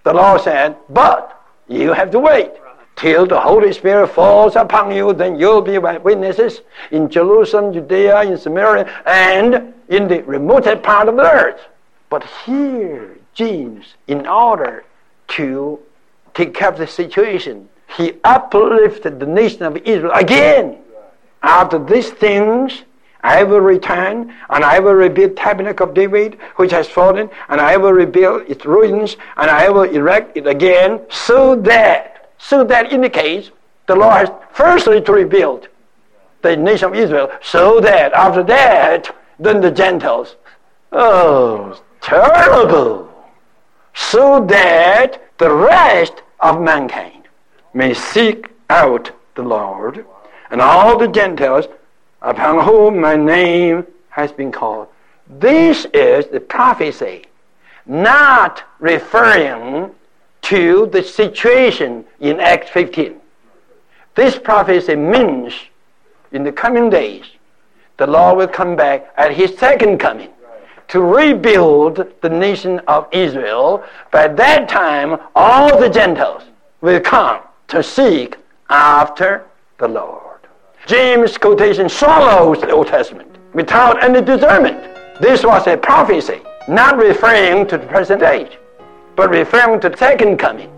The 0.04 0.14
Lord 0.14 0.42
said, 0.42 0.76
but 0.90 1.42
you 1.68 1.94
have 1.94 2.12
to 2.12 2.20
wait 2.20 2.52
till 2.96 3.26
the 3.26 3.40
Holy 3.40 3.72
Spirit 3.72 4.08
falls 4.08 4.56
upon 4.56 4.92
you, 4.94 5.14
then 5.14 5.40
you'll 5.40 5.62
be 5.62 5.78
witnesses 5.78 6.62
in 6.92 7.10
Jerusalem, 7.10 7.72
Judea, 7.72 8.24
in 8.24 8.38
Samaria, 8.38 8.86
and 9.06 9.74
in 9.88 10.08
the 10.08 10.22
remote 10.24 10.66
part 10.84 11.08
of 11.08 11.16
the 11.16 11.24
earth. 11.24 11.62
But 12.10 12.26
here, 12.46 13.18
James, 13.34 13.94
in 14.08 14.28
order 14.28 14.84
to 15.30 15.80
take 16.34 16.54
care 16.54 16.70
of 16.70 16.78
the 16.78 16.88
situation. 16.88 17.70
He 17.98 18.14
uplifted 18.24 19.20
the 19.20 19.26
nation 19.26 19.64
of 19.64 19.78
Israel 19.78 20.12
again. 20.14 20.78
After 21.42 21.84
these 21.84 22.10
things, 22.10 22.84
I 23.22 23.44
will 23.44 23.60
return, 23.60 24.34
and 24.50 24.64
I 24.64 24.80
will 24.80 24.94
rebuild 24.94 25.36
tabernacle 25.36 25.90
of 25.90 25.94
David, 25.94 26.38
which 26.56 26.72
has 26.72 26.88
fallen, 26.88 27.30
and 27.50 27.60
I 27.60 27.76
will 27.76 27.92
rebuild 27.92 28.50
its 28.50 28.66
ruins, 28.66 29.18
and 29.36 29.50
I 29.50 29.70
will 29.70 29.84
erect 29.84 30.38
it 30.38 30.48
again, 30.48 31.02
so 31.10 31.56
that, 31.56 32.32
so 32.38 32.64
that 32.64 32.94
indicates 32.94 33.52
the 33.88 33.96
Lord 33.96 34.14
has 34.14 34.32
firstly 34.54 35.02
to 35.02 35.12
rebuild 35.12 35.68
the 36.42 36.56
nation 36.56 36.90
of 36.90 36.96
Israel, 36.96 37.30
so 37.42 37.82
that 37.82 38.14
after 38.14 38.44
that, 38.44 39.14
then 39.40 39.60
the 39.60 39.72
Gentiles. 39.72 40.36
Oh, 40.92 41.82
terrible! 42.02 43.10
So 43.94 44.46
that 44.46 45.29
the 45.40 45.52
rest 45.52 46.22
of 46.42 46.62
mankind 46.62 47.28
may 47.74 47.94
seek 47.94 48.50
out 48.70 49.12
the 49.36 49.42
Lord 49.42 50.06
and 50.52 50.62
all 50.62 50.98
the 50.98 51.08
Gentiles 51.08 51.66
upon 52.22 52.66
whom 52.66 53.00
my 53.00 53.16
name 53.16 53.88
has 54.10 54.32
been 54.32 54.52
called. 54.52 54.90
This 55.28 55.86
is 55.94 56.28
the 56.28 56.42
prophecy, 56.42 57.26
not 57.86 58.64
referring 58.80 59.96
to 60.44 60.88
the 60.88 61.04
situation 61.04 62.06
in 62.20 62.40
Acts 62.40 62.70
15. 62.72 63.20
This 64.16 64.38
prophecy 64.38 64.96
means 64.96 65.54
in 66.32 66.44
the 66.44 66.52
coming 66.52 66.90
days, 66.90 67.26
the 67.98 68.08
Lord 68.08 68.38
will 68.38 68.48
come 68.48 68.76
back 68.76 69.14
at 69.16 69.34
his 69.34 69.58
second 69.58 70.00
coming 70.00 70.32
to 70.90 71.02
rebuild 71.02 72.06
the 72.22 72.30
nation 72.30 72.80
of 72.88 73.08
Israel. 73.12 73.84
By 74.12 74.28
that 74.28 74.68
time, 74.68 75.20
all 75.36 75.80
the 75.80 75.90
Gentiles 75.90 76.44
will 76.82 77.00
come 77.00 77.42
to 77.68 77.82
seek 77.82 78.38
after 78.70 79.46
the 79.78 79.88
Lord. 79.88 80.40
James' 80.88 81.38
quotation 81.38 81.88
swallows 81.88 82.62
the 82.62 82.72
Old 82.72 82.88
Testament 82.88 83.38
without 83.54 84.04
any 84.04 84.22
discernment. 84.22 84.82
This 85.22 85.44
was 85.44 85.68
a 85.68 85.78
prophecy, 85.78 86.42
not 86.68 86.98
referring 86.98 87.68
to 87.68 87.78
the 87.78 87.86
present 87.86 88.24
age, 88.24 88.58
but 89.16 89.30
referring 89.30 89.80
to 89.82 89.90
the 89.90 89.98
second 89.98 90.38
coming. 90.38 90.72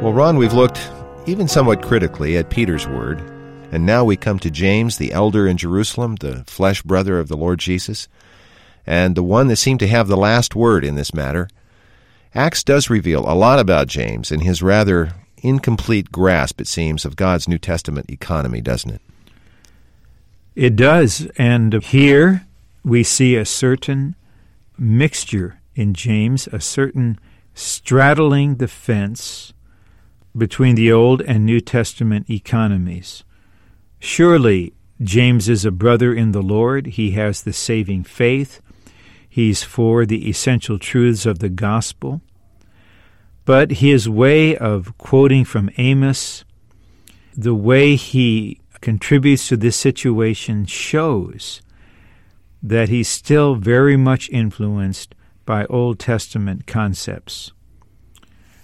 Well, 0.00 0.12
Ron, 0.12 0.36
we've 0.36 0.54
looked 0.54 0.90
even 1.26 1.46
somewhat 1.46 1.82
critically 1.82 2.38
at 2.38 2.48
Peter's 2.48 2.88
word 2.88 3.31
and 3.72 3.86
now 3.86 4.04
we 4.04 4.18
come 4.18 4.38
to 4.40 4.50
James, 4.50 4.98
the 4.98 5.12
elder 5.12 5.48
in 5.48 5.56
Jerusalem, 5.56 6.16
the 6.16 6.44
flesh 6.46 6.82
brother 6.82 7.18
of 7.18 7.28
the 7.28 7.38
Lord 7.38 7.58
Jesus, 7.58 8.06
and 8.86 9.16
the 9.16 9.22
one 9.22 9.48
that 9.48 9.56
seemed 9.56 9.80
to 9.80 9.88
have 9.88 10.08
the 10.08 10.16
last 10.16 10.54
word 10.54 10.84
in 10.84 10.94
this 10.94 11.14
matter. 11.14 11.48
Acts 12.34 12.62
does 12.62 12.90
reveal 12.90 13.20
a 13.20 13.32
lot 13.34 13.58
about 13.58 13.86
James 13.86 14.30
and 14.30 14.42
his 14.42 14.62
rather 14.62 15.14
incomplete 15.38 16.12
grasp, 16.12 16.60
it 16.60 16.66
seems, 16.66 17.06
of 17.06 17.16
God's 17.16 17.48
New 17.48 17.56
Testament 17.56 18.10
economy, 18.10 18.60
doesn't 18.60 18.90
it? 18.90 19.00
It 20.54 20.76
does. 20.76 21.26
And 21.38 21.82
here 21.82 22.46
we 22.84 23.02
see 23.02 23.36
a 23.36 23.46
certain 23.46 24.16
mixture 24.76 25.60
in 25.74 25.94
James, 25.94 26.46
a 26.48 26.60
certain 26.60 27.18
straddling 27.54 28.56
the 28.56 28.68
fence 28.68 29.54
between 30.36 30.74
the 30.74 30.92
Old 30.92 31.22
and 31.22 31.46
New 31.46 31.60
Testament 31.60 32.28
economies. 32.28 33.24
Surely 34.04 34.74
James 35.00 35.48
is 35.48 35.64
a 35.64 35.70
brother 35.70 36.12
in 36.12 36.32
the 36.32 36.42
Lord. 36.42 36.86
He 36.86 37.12
has 37.12 37.42
the 37.42 37.52
saving 37.52 38.02
faith. 38.02 38.60
He's 39.28 39.62
for 39.62 40.04
the 40.04 40.28
essential 40.28 40.76
truths 40.76 41.24
of 41.24 41.38
the 41.38 41.48
gospel. 41.48 42.20
But 43.44 43.74
his 43.74 44.08
way 44.08 44.56
of 44.56 44.98
quoting 44.98 45.44
from 45.44 45.70
Amos, 45.78 46.44
the 47.36 47.54
way 47.54 47.94
he 47.94 48.60
contributes 48.80 49.46
to 49.48 49.56
this 49.56 49.76
situation 49.76 50.66
shows 50.66 51.62
that 52.60 52.88
he's 52.88 53.08
still 53.08 53.54
very 53.54 53.96
much 53.96 54.28
influenced 54.30 55.14
by 55.46 55.64
Old 55.66 56.00
Testament 56.00 56.66
concepts. 56.66 57.52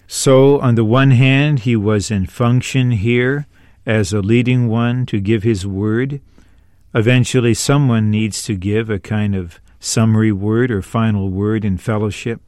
So, 0.09 0.59
on 0.59 0.75
the 0.75 0.85
one 0.85 1.13
hand, 1.13 1.61
he 1.61 1.77
was 1.77 2.11
in 2.11 2.27
function 2.27 2.91
here 2.91 3.47
as 3.89 4.13
a 4.13 4.21
leading 4.21 4.69
one 4.69 5.05
to 5.07 5.19
give 5.19 5.43
his 5.43 5.67
word, 5.67 6.21
Eventually, 6.95 7.53
someone 7.55 8.11
needs 8.11 8.43
to 8.45 8.55
give 8.55 8.89
a 8.89 8.99
kind 8.99 9.35
of 9.35 9.61
summary 9.79 10.33
word 10.33 10.71
or 10.71 10.81
final 10.81 11.31
word 11.31 11.65
in 11.65 11.77
fellowship. 11.77 12.41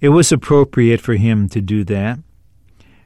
It 0.00 0.08
was 0.08 0.32
appropriate 0.32 1.00
for 1.00 1.14
him 1.14 1.48
to 1.50 1.60
do 1.60 1.84
that 1.84 2.18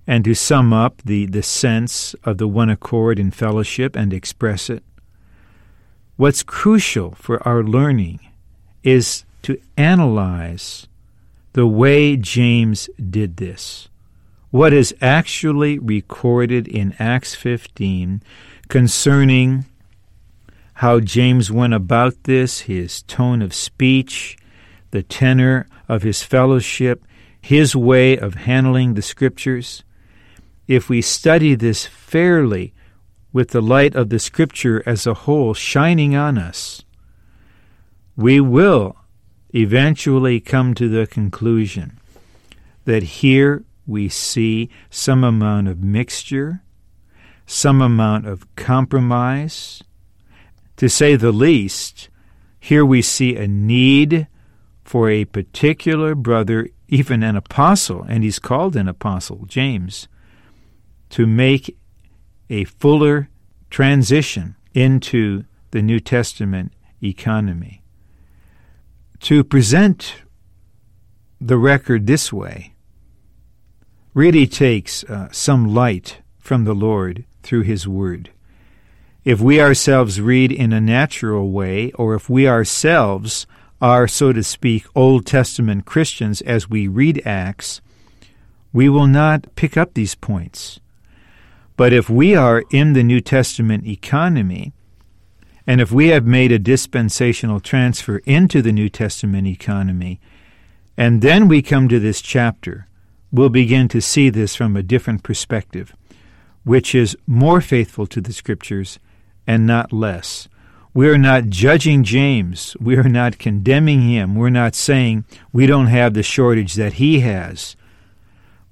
and 0.06 0.24
to 0.24 0.34
sum 0.34 0.72
up 0.72 1.02
the, 1.04 1.26
the 1.26 1.42
sense 1.42 2.14
of 2.24 2.38
the 2.38 2.46
one 2.46 2.70
accord 2.70 3.18
in 3.18 3.32
fellowship 3.32 3.96
and 3.96 4.12
express 4.12 4.70
it. 4.70 4.84
What's 6.16 6.42
crucial 6.44 7.10
for 7.16 7.46
our 7.46 7.62
learning 7.62 8.20
is 8.82 9.24
to 9.42 9.60
analyze 9.76 10.86
the 11.52 11.66
way 11.66 12.16
James 12.16 12.88
did 13.10 13.36
this. 13.38 13.88
What 14.50 14.72
is 14.72 14.94
actually 15.00 15.78
recorded 15.78 16.68
in 16.68 16.94
Acts 16.98 17.34
15 17.34 18.22
concerning 18.68 19.64
how 20.74 21.00
James 21.00 21.50
went 21.50 21.74
about 21.74 22.24
this, 22.24 22.60
his 22.60 23.02
tone 23.02 23.42
of 23.42 23.54
speech, 23.54 24.36
the 24.90 25.02
tenor 25.02 25.66
of 25.88 26.02
his 26.02 26.22
fellowship, 26.22 27.04
his 27.40 27.74
way 27.74 28.16
of 28.16 28.34
handling 28.34 28.94
the 28.94 29.02
Scriptures. 29.02 29.82
If 30.68 30.88
we 30.88 31.02
study 31.02 31.54
this 31.54 31.86
fairly, 31.86 32.72
with 33.32 33.50
the 33.50 33.60
light 33.60 33.94
of 33.94 34.08
the 34.08 34.18
Scripture 34.18 34.82
as 34.86 35.06
a 35.06 35.14
whole 35.14 35.54
shining 35.54 36.16
on 36.16 36.38
us, 36.38 36.82
we 38.16 38.40
will 38.40 38.96
eventually 39.54 40.40
come 40.40 40.72
to 40.74 40.88
the 40.88 41.06
conclusion 41.06 41.98
that 42.86 43.02
here 43.02 43.64
we 43.86 44.08
see 44.08 44.68
some 44.90 45.22
amount 45.22 45.68
of 45.68 45.82
mixture, 45.82 46.62
some 47.46 47.80
amount 47.80 48.26
of 48.26 48.54
compromise, 48.56 49.82
to 50.76 50.88
say 50.88 51.16
the 51.16 51.32
least, 51.32 52.08
here 52.58 52.84
we 52.84 53.00
see 53.00 53.36
a 53.36 53.46
need 53.46 54.26
for 54.84 55.08
a 55.08 55.24
particular 55.24 56.14
brother, 56.14 56.68
even 56.88 57.22
an 57.22 57.36
apostle, 57.36 58.04
and 58.08 58.24
he's 58.24 58.38
called 58.38 58.76
an 58.76 58.88
apostle, 58.88 59.44
James, 59.46 60.08
to 61.10 61.26
make 61.26 61.76
a 62.50 62.64
fuller 62.64 63.28
transition 63.70 64.56
into 64.74 65.44
the 65.70 65.82
New 65.82 66.00
Testament 66.00 66.72
economy. 67.02 67.82
To 69.20 69.42
present 69.42 70.22
the 71.40 71.58
record 71.58 72.06
this 72.06 72.32
way 72.32 72.75
really 74.16 74.48
takes 74.48 75.04
uh, 75.04 75.28
some 75.30 75.72
light 75.72 76.18
from 76.40 76.64
the 76.64 76.74
Lord 76.74 77.24
through 77.44 77.62
His 77.62 77.86
Word 77.86 78.30
if 79.26 79.40
we 79.40 79.60
ourselves 79.60 80.20
read 80.20 80.52
in 80.52 80.72
a 80.72 80.80
natural 80.80 81.50
way, 81.50 81.90
or 81.94 82.14
if 82.14 82.30
we 82.30 82.46
ourselves 82.46 83.44
are, 83.80 84.06
so 84.06 84.32
to 84.32 84.44
speak, 84.44 84.86
Old 84.94 85.26
Testament 85.26 85.84
Christians 85.84 86.40
as 86.42 86.70
we 86.70 86.86
read 86.86 87.20
Acts, 87.26 87.80
we 88.72 88.88
will 88.88 89.08
not 89.08 89.52
pick 89.56 89.76
up 89.76 89.94
these 89.94 90.14
points. 90.14 90.78
But 91.76 91.92
if 91.92 92.08
we 92.08 92.36
are 92.36 92.62
in 92.70 92.92
the 92.92 93.02
New 93.02 93.20
Testament 93.20 93.84
economy, 93.84 94.72
and 95.66 95.80
if 95.80 95.90
we 95.90 96.10
have 96.10 96.24
made 96.24 96.52
a 96.52 96.60
dispensational 96.60 97.58
transfer 97.58 98.18
into 98.26 98.62
the 98.62 98.70
New 98.70 98.88
Testament 98.88 99.48
economy, 99.48 100.20
and 100.96 101.20
then 101.20 101.48
we 101.48 101.62
come 101.62 101.88
to 101.88 101.98
this 101.98 102.20
chapter, 102.20 102.86
we'll 103.32 103.48
begin 103.48 103.88
to 103.88 104.00
see 104.00 104.30
this 104.30 104.54
from 104.54 104.76
a 104.76 104.82
different 104.82 105.22
perspective, 105.22 105.94
which 106.64 106.94
is 106.94 107.16
more 107.26 107.60
faithful 107.60 108.06
to 108.06 108.20
the 108.20 108.32
Scriptures 108.32 108.98
and 109.46 109.66
not 109.66 109.92
less. 109.92 110.48
We 110.94 111.08
are 111.08 111.18
not 111.18 111.48
judging 111.48 112.04
James. 112.04 112.74
We 112.80 112.96
are 112.96 113.08
not 113.08 113.38
condemning 113.38 114.00
him. 114.00 114.34
We're 114.34 114.48
not 114.48 114.74
saying 114.74 115.24
we 115.52 115.66
don't 115.66 115.88
have 115.88 116.14
the 116.14 116.22
shortage 116.22 116.74
that 116.74 116.94
he 116.94 117.20
has. 117.20 117.76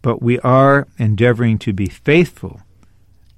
But 0.01 0.23
we 0.23 0.39
are 0.41 0.89
endeavoring 0.99 1.59
to 1.59 1.73
be 1.73 1.87
faithful 1.87 2.63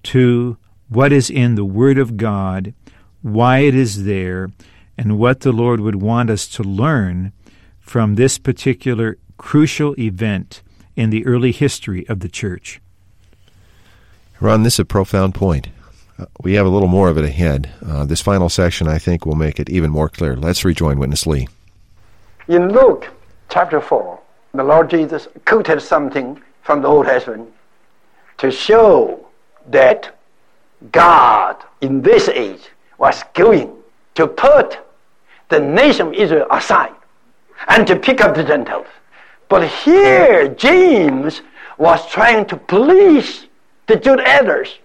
to 0.04 0.56
what 0.88 1.12
is 1.12 1.30
in 1.30 1.56
the 1.56 1.64
Word 1.64 1.99
of 1.99 2.16
God, 2.16 2.75
why 3.22 3.59
it 3.59 3.74
is 3.74 4.05
there, 4.05 4.50
and 4.96 5.18
what 5.18 5.40
the 5.40 5.52
Lord 5.52 5.81
would 5.81 5.96
want 5.96 6.31
us 6.31 6.46
to 6.48 6.62
learn 6.62 7.33
from 7.81 8.14
this 8.14 8.38
particular 8.38 9.18
crucial 9.37 9.98
event 9.98 10.62
in 10.96 11.11
the 11.11 11.24
early 11.26 11.52
history 11.52 12.09
of 12.09 12.20
the 12.20 12.28
church. 12.28 12.80
Ron, 14.40 14.62
this 14.64 14.74
is 14.74 14.80
a 14.80 14.85
profound 14.85 15.35
point. 15.35 15.68
Uh, 16.18 16.26
we 16.42 16.54
have 16.54 16.66
a 16.66 16.70
little 16.70 16.88
more 16.88 17.09
of 17.09 17.18
it 17.18 17.24
ahead. 17.24 17.70
Uh, 17.87 18.04
this 18.04 18.20
final 18.22 18.48
section, 18.48 18.88
I 18.88 18.98
think, 18.98 19.24
will 19.24 19.35
make 19.35 19.61
it 19.61 19.70
even 19.70 19.90
more 19.90 20.09
clear. 20.09 20.35
Let's 20.35 20.64
rejoin 20.64 20.98
Witness 20.98 21.26
Lee. 21.26 21.48
In 22.48 22.72
Luke 22.72 23.09
chapter 23.48 23.80
4, 23.80 24.18
the 24.54 24.64
Lord 24.64 24.90
Jesus 24.90 25.28
quoted 25.44 25.80
something 25.80 26.40
from 26.62 26.82
the 26.82 26.88
Old 26.88 27.06
Testament 27.06 27.50
to 28.38 28.50
show 28.50 29.26
that 29.68 30.16
God 30.92 31.56
in 31.80 32.02
this 32.02 32.28
age 32.28 32.68
was 32.98 33.22
going 33.35 33.72
to 34.14 34.26
put 34.26 34.78
the 35.48 35.61
nation 35.61 36.09
of 36.09 36.14
Israel 36.14 36.46
aside 36.50 36.94
and 37.68 37.87
to 37.87 37.96
pick 37.96 38.20
up 38.20 38.35
the 38.35 38.44
Gentiles. 38.44 38.87
But 39.48 39.68
here, 39.68 40.48
James 40.48 41.42
was 41.78 42.06
trying 42.09 42.46
to 42.46 42.56
please 42.56 43.46
the 43.87 43.96
Jewish 43.96 44.22
elders 44.26 44.78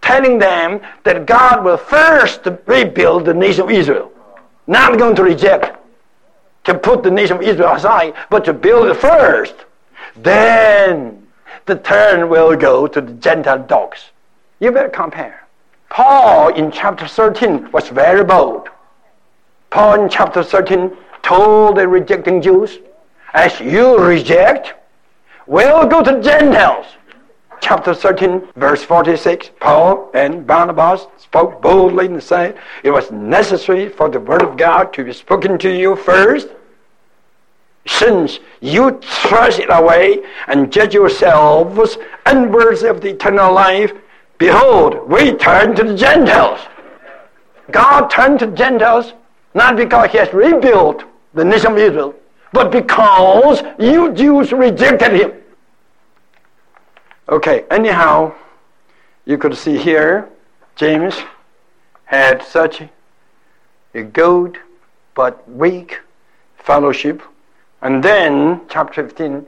telling 0.00 0.38
them 0.38 0.80
that 1.04 1.26
God 1.26 1.64
will 1.64 1.76
first 1.76 2.46
rebuild 2.66 3.24
the 3.24 3.34
nation 3.34 3.62
of 3.62 3.70
Israel. 3.70 4.10
Not 4.66 4.98
going 4.98 5.16
to 5.16 5.22
reject, 5.22 5.76
to 6.64 6.74
put 6.74 7.02
the 7.02 7.10
nation 7.10 7.36
of 7.36 7.42
Israel 7.42 7.74
aside, 7.74 8.14
but 8.30 8.44
to 8.44 8.52
build 8.52 8.88
it 8.88 8.94
first. 8.94 9.54
Then 10.16 11.26
the 11.66 11.76
turn 11.76 12.28
will 12.28 12.56
go 12.56 12.86
to 12.86 13.00
the 13.00 13.12
Gentile 13.12 13.62
dogs. 13.62 14.10
You 14.58 14.72
better 14.72 14.88
compare. 14.88 15.46
Paul 15.88 16.54
in 16.54 16.70
chapter 16.70 17.06
13 17.06 17.72
was 17.72 17.88
very 17.88 18.24
bold. 18.24 18.68
Paul 19.70 20.02
in 20.02 20.08
chapter 20.08 20.42
13 20.42 20.96
told 21.22 21.76
the 21.76 21.88
rejecting 21.88 22.40
Jews, 22.40 22.78
as 23.32 23.58
you 23.60 23.98
reject, 23.98 24.74
we'll 25.46 25.86
go 25.86 26.02
to 26.02 26.12
the 26.12 26.20
Gentiles 26.20 26.86
chapter 27.60 27.94
13, 27.94 28.48
verse 28.56 28.82
46, 28.82 29.50
Paul 29.60 30.10
and 30.14 30.46
Barnabas 30.46 31.06
spoke 31.18 31.62
boldly 31.62 32.06
and 32.06 32.22
said, 32.22 32.58
It 32.82 32.90
was 32.90 33.10
necessary 33.10 33.88
for 33.88 34.08
the 34.08 34.20
word 34.20 34.42
of 34.42 34.56
God 34.56 34.92
to 34.94 35.04
be 35.04 35.12
spoken 35.12 35.58
to 35.58 35.70
you 35.70 35.96
first. 35.96 36.48
Since 37.86 38.40
you 38.60 39.00
thrust 39.00 39.58
it 39.58 39.68
away 39.70 40.22
and 40.46 40.72
judge 40.72 40.94
yourselves 40.94 41.96
unworthy 42.26 42.88
of 42.88 43.00
the 43.00 43.10
eternal 43.10 43.52
life, 43.52 43.92
behold, 44.38 45.08
we 45.08 45.32
turn 45.32 45.74
to 45.76 45.84
the 45.84 45.96
Gentiles. 45.96 46.60
God 47.70 48.08
turned 48.08 48.40
to 48.40 48.48
Gentiles 48.48 49.12
not 49.54 49.76
because 49.76 50.10
he 50.10 50.18
has 50.18 50.32
rebuilt 50.32 51.04
the 51.34 51.44
nation 51.44 51.72
of 51.72 51.78
Israel, 51.78 52.14
but 52.52 52.70
because 52.70 53.62
you 53.78 54.12
Jews 54.12 54.52
rejected 54.52 55.12
him. 55.12 55.32
Okay, 57.28 57.64
anyhow, 57.70 58.34
you 59.24 59.38
could 59.38 59.56
see 59.56 59.78
here, 59.78 60.28
James 60.74 61.16
had 62.04 62.42
such 62.42 62.82
a 63.94 64.02
good 64.02 64.58
but 65.14 65.48
weak 65.48 66.00
fellowship. 66.56 67.22
And 67.82 68.02
then, 68.02 68.62
chapter 68.68 69.04
15, 69.04 69.46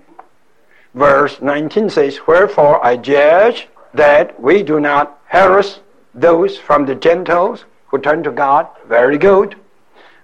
verse 0.94 1.42
19 1.42 1.90
says, 1.90 2.20
Wherefore 2.26 2.84
I 2.84 2.96
judge 2.96 3.68
that 3.94 4.40
we 4.40 4.62
do 4.62 4.78
not 4.78 5.20
harass 5.26 5.80
those 6.14 6.56
from 6.58 6.86
the 6.86 6.94
Gentiles 6.94 7.64
who 7.86 7.98
turn 7.98 8.22
to 8.22 8.30
God, 8.30 8.68
very 8.86 9.18
good, 9.18 9.56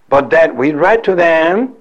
but 0.09 0.31
that 0.31 0.55
we 0.55 0.73
write 0.73 1.05
to 1.05 1.15
them 1.15 1.75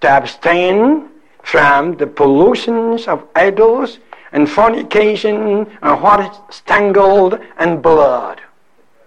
to 0.00 0.08
abstain 0.08 1.08
from 1.42 1.96
the 1.96 2.06
pollutions 2.06 3.06
of 3.06 3.26
idols 3.34 3.98
and 4.32 4.50
fornication 4.50 5.66
and 5.82 6.02
what 6.02 6.20
is 6.20 6.38
strangled 6.50 7.38
and 7.58 7.82
blood. 7.82 8.40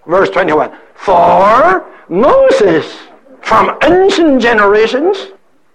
Verse 0.08 0.30
21. 0.30 0.71
For 0.95 1.86
Moses 2.08 2.97
from 3.41 3.78
ancient 3.84 4.41
generations, 4.41 5.28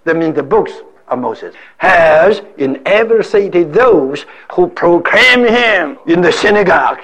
that 0.04 0.16
means 0.16 0.34
the 0.34 0.42
books 0.42 0.72
of 1.08 1.18
Moses, 1.18 1.54
has 1.78 2.42
in 2.56 2.82
every 2.86 3.24
city 3.24 3.62
those 3.62 4.26
who 4.52 4.68
proclaim 4.68 5.46
him 5.46 5.98
in 6.06 6.20
the 6.20 6.32
synagogue 6.32 7.00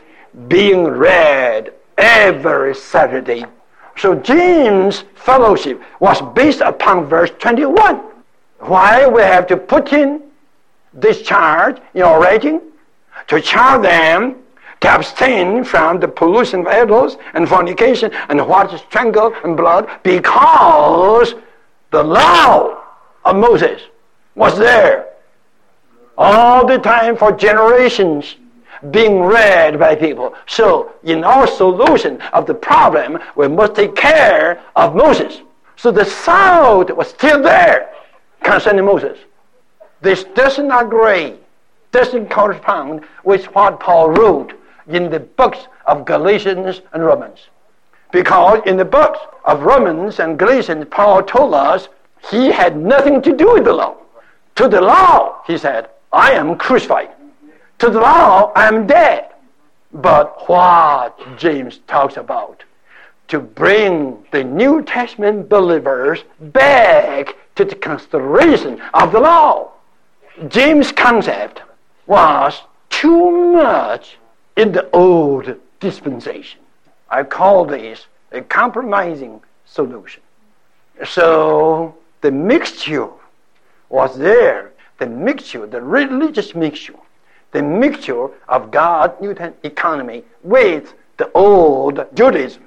being 0.49 0.85
read 0.85 1.73
every 1.99 2.75
Saturday. 2.75 3.45
So 4.01 4.15
James' 4.15 5.05
fellowship 5.15 5.83
was 6.01 6.23
based 6.35 6.63
upon 6.63 7.05
verse 7.05 7.31
21. 7.39 8.01
Why 8.61 9.07
we 9.07 9.21
have 9.21 9.47
to 9.49 9.59
put 9.59 9.93
in 9.93 10.23
this 10.95 11.21
charge 11.21 11.77
in 11.93 12.01
our 12.01 12.19
writing 12.19 12.63
to 13.27 13.43
charge 13.43 13.83
them 13.83 14.37
to 14.81 14.89
abstain 14.89 15.65
from 15.65 16.01
the 16.01 16.09
pollution 16.09 16.61
of 16.61 16.69
idols 16.69 17.19
and 17.35 17.47
fornication 17.47 18.11
and 18.31 18.49
what 18.49 18.73
is 18.73 18.81
strangled 18.81 19.35
and 19.45 19.55
blood 19.55 19.87
because 20.03 21.35
the 21.91 22.03
law 22.03 22.83
of 23.27 23.37
Moses 23.37 23.83
was 24.35 24.57
there 24.57 25.11
all 26.17 26.67
the 26.67 26.79
time 26.79 27.19
for 27.19 27.33
generations 27.33 28.37
being 28.91 29.21
read 29.21 29.79
by 29.79 29.95
people. 29.95 30.35
So, 30.47 30.93
in 31.03 31.25
our 31.25 31.47
solution 31.47 32.21
of 32.33 32.47
the 32.47 32.55
problem, 32.55 33.19
we 33.37 33.49
must 33.49 33.75
take 33.75 33.95
care 33.95 34.63
of 34.77 34.95
Moses. 34.95 35.41
So 35.77 35.91
the 35.91 36.05
sound 36.05 36.91
was 36.91 37.09
still 37.09 37.43
there 37.43 37.91
concerning 38.43 38.85
Moses. 38.85 39.19
This 40.03 40.25
does 40.25 40.59
not 40.59 40.87
agree, 40.87 41.37
doesn't 41.93 42.31
correspond 42.31 43.05
with 43.25 43.47
what 43.55 43.81
Paul 43.81 44.11
wrote 44.11 44.53
in 44.89 45.11
the 45.11 45.21
books 45.21 45.69
of 45.87 46.05
Galatians 46.05 46.83
and 46.93 47.05
Romans. 47.05 47.49
Because 48.13 48.61
in 48.67 48.77
the 48.77 48.85
books 48.85 49.21
of 49.45 49.63
Romans 49.63 50.21
and 50.21 50.39
Galatians, 50.39 50.87
Paul 50.91 51.23
told 51.23 51.55
us 51.55 51.89
he 52.31 52.51
had 52.51 52.77
nothing 52.77 53.23
to 53.23 53.35
do 53.35 53.55
with 53.55 53.65
the 53.65 53.73
law. 53.73 53.97
To 54.57 54.69
the 54.69 54.81
law, 54.81 55.43
he 55.47 55.57
said, 55.57 55.89
I 56.13 56.33
am 56.33 56.57
crucified. 56.57 57.11
To 57.81 57.89
the 57.89 57.99
law, 57.99 58.53
I 58.55 58.69
am 58.69 58.87
dead. 58.87 59.31
But 59.91 60.47
what 60.49 61.19
James 61.39 61.81
talks 61.87 62.19
about, 62.19 62.63
to 63.29 63.41
bring 63.41 64.23
the 64.33 64.45
New 64.45 64.83
Testament 64.83 65.49
believers 65.49 66.25
back 66.41 67.37
to 67.55 67.65
the 67.65 67.75
consideration 67.75 68.83
of 68.93 69.13
the 69.13 69.21
law. 69.21 69.73
James' 70.49 70.93
concept 70.93 71.63
was 72.07 72.61
too 72.91 73.53
much 73.55 74.19
in 74.57 74.73
the 74.73 74.89
old 74.91 75.57
dispensation. 75.81 76.61
I 77.09 77.23
call 77.23 77.65
this 77.65 78.07
a 78.31 78.43
compromising 78.43 79.41
solution. 79.65 80.23
So 81.07 81.97
the 82.21 82.31
mixture 82.31 83.09
was 83.89 84.19
there, 84.19 84.73
the 84.99 85.07
mixture, 85.07 85.67
the 85.67 85.81
religious 85.81 86.55
mixture, 86.55 86.95
the 87.53 87.63
mixture 87.63 88.29
of 88.49 88.71
God's 88.71 89.21
new 89.21 89.35
Testament 89.35 89.57
economy 89.65 90.23
with 90.43 90.95
the 91.17 91.31
old 91.33 92.07
Judaism 92.15 92.63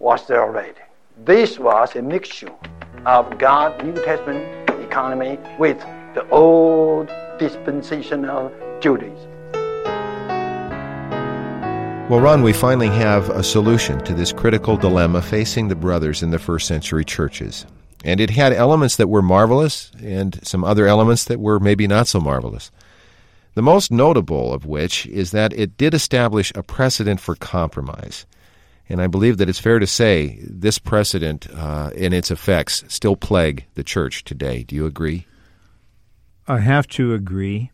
was 0.00 0.26
there 0.26 0.42
already. 0.42 0.80
This 1.24 1.58
was 1.58 1.94
a 1.96 2.02
mixture 2.02 2.52
of 3.06 3.38
God's 3.38 3.82
New 3.84 3.94
Testament 4.04 4.70
economy 4.80 5.38
with 5.58 5.78
the 6.14 6.28
old 6.30 7.08
dispensational 7.38 8.52
Judaism. 8.80 9.30
Well, 12.08 12.20
Ron, 12.20 12.42
we 12.42 12.52
finally 12.52 12.88
have 12.88 13.28
a 13.30 13.42
solution 13.42 14.02
to 14.04 14.14
this 14.14 14.32
critical 14.32 14.76
dilemma 14.76 15.20
facing 15.20 15.68
the 15.68 15.76
brothers 15.76 16.22
in 16.22 16.30
the 16.30 16.38
first 16.38 16.66
century 16.66 17.04
churches. 17.04 17.66
And 18.04 18.20
it 18.20 18.30
had 18.30 18.52
elements 18.52 18.96
that 18.96 19.08
were 19.08 19.22
marvelous 19.22 19.90
and 20.02 20.40
some 20.46 20.64
other 20.64 20.86
elements 20.86 21.24
that 21.24 21.38
were 21.38 21.60
maybe 21.60 21.86
not 21.86 22.08
so 22.08 22.20
marvelous. 22.20 22.70
The 23.58 23.62
most 23.62 23.90
notable 23.90 24.54
of 24.54 24.66
which 24.66 25.04
is 25.06 25.32
that 25.32 25.52
it 25.52 25.76
did 25.76 25.92
establish 25.92 26.52
a 26.54 26.62
precedent 26.62 27.18
for 27.18 27.34
compromise. 27.34 28.24
And 28.88 29.02
I 29.02 29.08
believe 29.08 29.38
that 29.38 29.48
it's 29.48 29.58
fair 29.58 29.80
to 29.80 29.86
say 29.88 30.38
this 30.42 30.78
precedent 30.78 31.48
uh, 31.52 31.90
and 31.96 32.14
its 32.14 32.30
effects 32.30 32.84
still 32.86 33.16
plague 33.16 33.64
the 33.74 33.82
church 33.82 34.22
today. 34.22 34.62
Do 34.62 34.76
you 34.76 34.86
agree? 34.86 35.26
I 36.46 36.60
have 36.60 36.86
to 36.90 37.12
agree. 37.12 37.72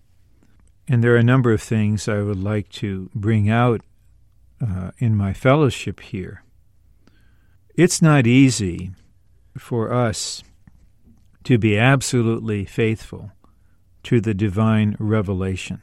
And 0.89 1.05
there 1.05 1.13
are 1.13 1.19
a 1.19 1.23
number 1.23 1.53
of 1.53 1.61
things 1.61 2.09
I 2.09 2.23
would 2.23 2.43
like 2.43 2.71
to 2.81 3.11
bring 3.15 3.51
out 3.51 3.83
uh, 4.67 4.93
in 4.97 5.15
my 5.15 5.35
fellowship 5.35 6.01
here. 6.01 6.45
It's 7.75 8.01
not 8.01 8.27
easy 8.27 8.93
for 9.59 9.93
us 9.93 10.43
to 11.43 11.59
be 11.59 11.77
absolutely 11.77 12.65
faithful 12.65 13.33
to 14.05 14.21
the 14.21 14.35
divine 14.35 14.97
revelation. 14.99 15.83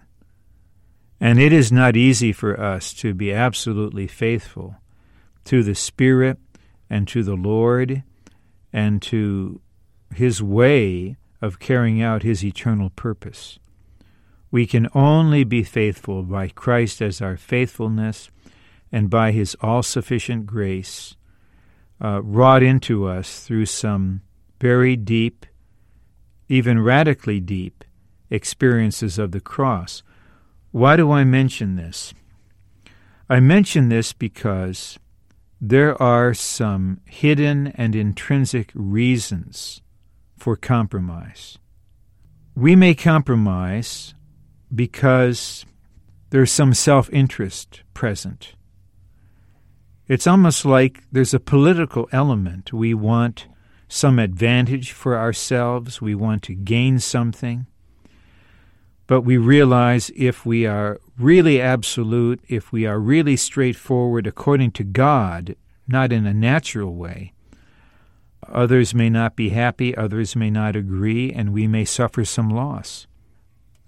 And 1.20 1.40
it 1.40 1.54
is 1.54 1.72
not 1.72 1.96
easy 1.96 2.32
for 2.32 2.60
us 2.60 2.94
to 2.96 3.14
be 3.14 3.32
absolutely 3.32 4.08
faithful 4.08 4.78
to 5.46 5.62
the 5.64 5.76
Spirit 5.76 6.40
and 6.90 7.08
to 7.08 7.24
the 7.24 7.36
Lord 7.36 8.04
and 8.74 9.02
to 9.04 9.62
His 10.16 10.42
way 10.42 11.18
of 11.42 11.60
carrying 11.60 12.02
out 12.02 12.24
His 12.24 12.44
eternal 12.44 12.90
purpose. 12.90 13.60
We 14.50 14.66
can 14.66 14.88
only 14.94 15.44
be 15.44 15.64
faithful 15.64 16.24
by 16.24 16.50
Christ 16.50 17.02
as 17.02 17.22
our 17.22 17.38
faithfulness 17.38 18.30
and 18.92 19.10
by 19.10 19.32
His 19.32 19.56
all 19.62 19.84
sufficient 19.84 20.46
grace 20.46 21.16
uh, 22.04 22.22
wrought 22.24 22.64
into 22.64 23.08
us 23.08 23.44
through 23.44 23.68
some 23.68 24.22
very 24.60 24.96
deep, 24.96 25.46
even 26.50 26.80
radically 26.80 27.40
deep, 27.40 27.84
experiences 28.32 29.20
of 29.20 29.32
the 29.32 29.41
cross. 29.41 30.02
Why 30.72 30.96
do 30.96 31.12
I 31.12 31.24
mention 31.24 31.76
this? 31.76 32.13
I 33.30 33.39
mention 33.39 33.89
this 33.89 34.13
because 34.13 34.98
there 35.60 36.02
are 36.02 36.34
some 36.34 37.02
hidden 37.06 37.67
and 37.67 37.96
intrinsic 37.96 38.72
reasons 38.74 39.82
for 40.38 40.56
compromise. 40.56 41.60
We 42.56 42.76
may 42.76 42.96
compromise 42.96 44.15
because 44.74 45.65
there's 46.32 46.52
some 46.52 46.74
self 46.74 47.10
interest 47.12 47.84
present. 47.94 48.56
It's 50.08 50.28
almost 50.28 50.65
like 50.65 51.04
there's 51.12 51.34
a 51.34 51.39
political 51.39 52.10
element. 52.12 52.74
We 52.74 52.94
want 52.94 53.48
some 53.88 54.20
advantage 54.20 54.94
for 54.94 55.17
ourselves, 55.17 56.02
we 56.02 56.15
want 56.15 56.44
to 56.44 56.56
gain 56.56 57.00
something. 57.00 57.67
But 59.08 59.22
we 59.22 59.38
realize 59.38 60.12
if 60.16 60.46
we 60.46 60.66
are 60.66 61.00
really 61.18 61.62
absolute, 61.62 62.42
if 62.48 62.72
we 62.72 62.86
are 62.86 63.00
really 63.00 63.36
straightforward 63.36 64.26
according 64.26 64.72
to 64.72 64.84
God, 64.84 65.56
not 65.88 66.12
in 66.12 66.26
a 66.26 66.34
natural 66.34 66.96
way, 66.96 67.34
others 68.48 68.94
may 68.94 69.10
not 69.10 69.36
be 69.36 69.50
happy, 69.50 69.96
others 69.96 70.36
may 70.36 70.50
not 70.50 70.76
agree, 70.76 71.32
and 71.32 71.54
we 71.54 71.68
may 71.68 71.86
suffer 71.86 72.26
some 72.26 72.50
loss. 72.50 73.08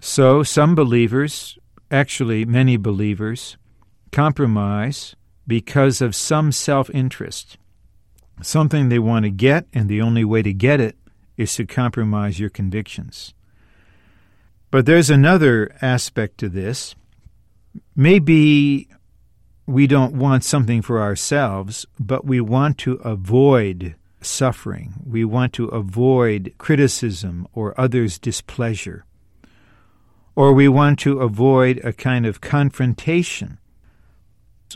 So 0.00 0.42
some 0.42 0.74
believers, 0.74 1.58
actually 1.90 2.44
many 2.44 2.76
believers, 2.76 3.56
compromise 4.12 5.16
because 5.46 6.00
of 6.00 6.14
some 6.14 6.52
self 6.52 6.90
interest, 6.90 7.56
something 8.42 8.88
they 8.88 8.98
want 8.98 9.24
to 9.24 9.30
get, 9.30 9.66
and 9.72 9.88
the 9.88 10.00
only 10.00 10.24
way 10.24 10.42
to 10.42 10.52
get 10.52 10.80
it 10.80 10.96
is 11.36 11.54
to 11.54 11.66
compromise 11.66 12.38
your 12.38 12.50
convictions. 12.50 13.34
But 14.74 14.86
there's 14.86 15.08
another 15.08 15.70
aspect 15.80 16.36
to 16.38 16.48
this. 16.48 16.96
Maybe 17.94 18.88
we 19.68 19.86
don't 19.86 20.16
want 20.16 20.42
something 20.42 20.82
for 20.82 21.00
ourselves, 21.00 21.86
but 22.00 22.24
we 22.24 22.40
want 22.40 22.76
to 22.78 22.94
avoid 22.94 23.94
suffering. 24.20 24.94
We 25.06 25.24
want 25.24 25.52
to 25.52 25.66
avoid 25.66 26.54
criticism 26.58 27.46
or 27.52 27.80
others' 27.80 28.18
displeasure. 28.18 29.04
Or 30.34 30.52
we 30.52 30.66
want 30.66 30.98
to 31.06 31.20
avoid 31.20 31.80
a 31.84 31.92
kind 31.92 32.26
of 32.26 32.40
confrontation 32.40 33.58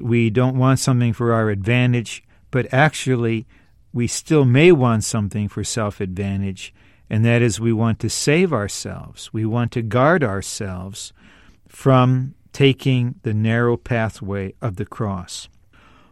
we 0.00 0.30
don't 0.30 0.56
want 0.56 0.78
something 0.78 1.12
for 1.12 1.32
our 1.32 1.50
advantage, 1.50 2.22
but 2.52 2.72
actually 2.72 3.48
we 3.92 4.06
still 4.06 4.44
may 4.44 4.70
want 4.70 5.02
something 5.02 5.48
for 5.48 5.64
self 5.64 6.00
advantage, 6.00 6.72
and 7.10 7.24
that 7.24 7.42
is 7.42 7.60
we 7.60 7.72
want 7.72 7.98
to 8.00 8.10
save 8.10 8.52
ourselves. 8.52 9.32
We 9.32 9.44
want 9.44 9.72
to 9.72 9.82
guard 9.82 10.22
ourselves 10.22 11.12
from 11.66 12.34
taking 12.52 13.14
the 13.22 13.34
narrow 13.34 13.76
pathway 13.76 14.54
of 14.60 14.76
the 14.76 14.86
cross. 14.86 15.48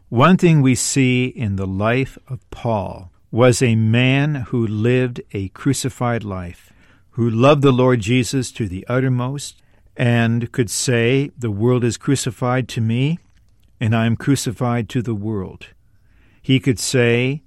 One 0.09 0.37
thing 0.37 0.63
we 0.63 0.75
see 0.75 1.27
in 1.27 1.57
the 1.57 1.67
life 1.67 2.17
of 2.29 2.49
Paul 2.51 3.11
was 3.31 3.61
a 3.61 3.75
man 3.75 4.37
who 4.37 4.67
lived 4.67 5.21
a 5.33 5.49
crucified 5.49 6.23
life, 6.23 6.73
who 7.11 7.29
loved 7.29 7.63
the 7.63 7.73
Lord 7.73 8.01
Jesus 8.01 8.53
to 8.53 8.69
the 8.69 8.87
uttermost, 8.89 9.61
and 9.97 10.53
could 10.53 10.71
say, 10.71 11.31
The 11.37 11.51
world 11.51 11.83
is 11.83 11.97
crucified 11.97 12.69
to 12.69 12.81
me, 12.81 13.19
and 13.81 13.95
I 13.95 14.07
am 14.07 14.17
crucified 14.17 14.89
to 14.91 15.03
the 15.03 15.15
world. 15.15 15.69
He 16.41 16.61
could 16.61 16.79
say, 16.79 17.43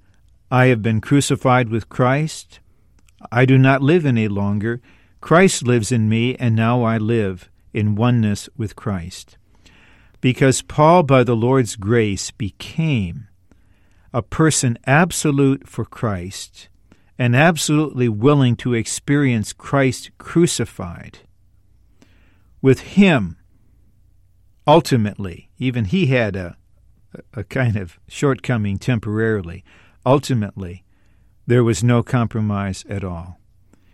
I 0.50 0.66
have 0.66 0.82
been 0.82 1.00
crucified 1.00 1.70
with 1.70 1.88
Christ. 1.88 2.60
I 3.30 3.44
do 3.44 3.58
not 3.58 3.82
live 3.82 4.06
any 4.06 4.28
longer. 4.28 4.80
Christ 5.20 5.66
lives 5.66 5.92
in 5.92 6.08
me, 6.08 6.36
and 6.36 6.56
now 6.56 6.82
I 6.82 6.98
live 6.98 7.50
in 7.72 7.94
oneness 7.94 8.48
with 8.56 8.76
Christ. 8.76 9.36
Because 10.20 10.62
Paul, 10.62 11.02
by 11.02 11.24
the 11.24 11.36
Lord's 11.36 11.76
grace, 11.76 12.30
became 12.30 13.28
a 14.12 14.22
person 14.22 14.78
absolute 14.86 15.68
for 15.68 15.84
Christ 15.84 16.68
and 17.18 17.36
absolutely 17.36 18.08
willing 18.08 18.56
to 18.56 18.74
experience 18.74 19.52
Christ 19.52 20.10
crucified. 20.18 21.18
With 22.62 22.80
him, 22.80 23.36
ultimately, 24.66 25.50
even 25.58 25.86
he 25.86 26.06
had 26.06 26.36
a, 26.36 26.56
a 27.34 27.44
kind 27.44 27.76
of 27.76 27.98
shortcoming 28.08 28.78
temporarily. 28.78 29.64
Ultimately, 30.04 30.84
there 31.50 31.64
was 31.64 31.82
no 31.82 32.00
compromise 32.00 32.84
at 32.88 33.02
all. 33.02 33.40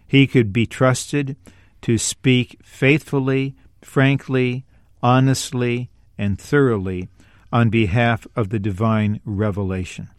He 0.07 0.27
could 0.27 0.53
be 0.53 0.67
trusted 0.67 1.37
to 1.81 1.97
speak 1.97 2.61
faithfully, 2.63 3.57
frankly, 3.81 4.67
honestly, 5.03 5.89
and 6.19 6.39
thoroughly 6.39 7.09
on 7.51 7.71
behalf 7.71 8.27
of 8.37 8.51
the 8.51 8.59
divine 8.59 9.21
revelation. 9.25 10.11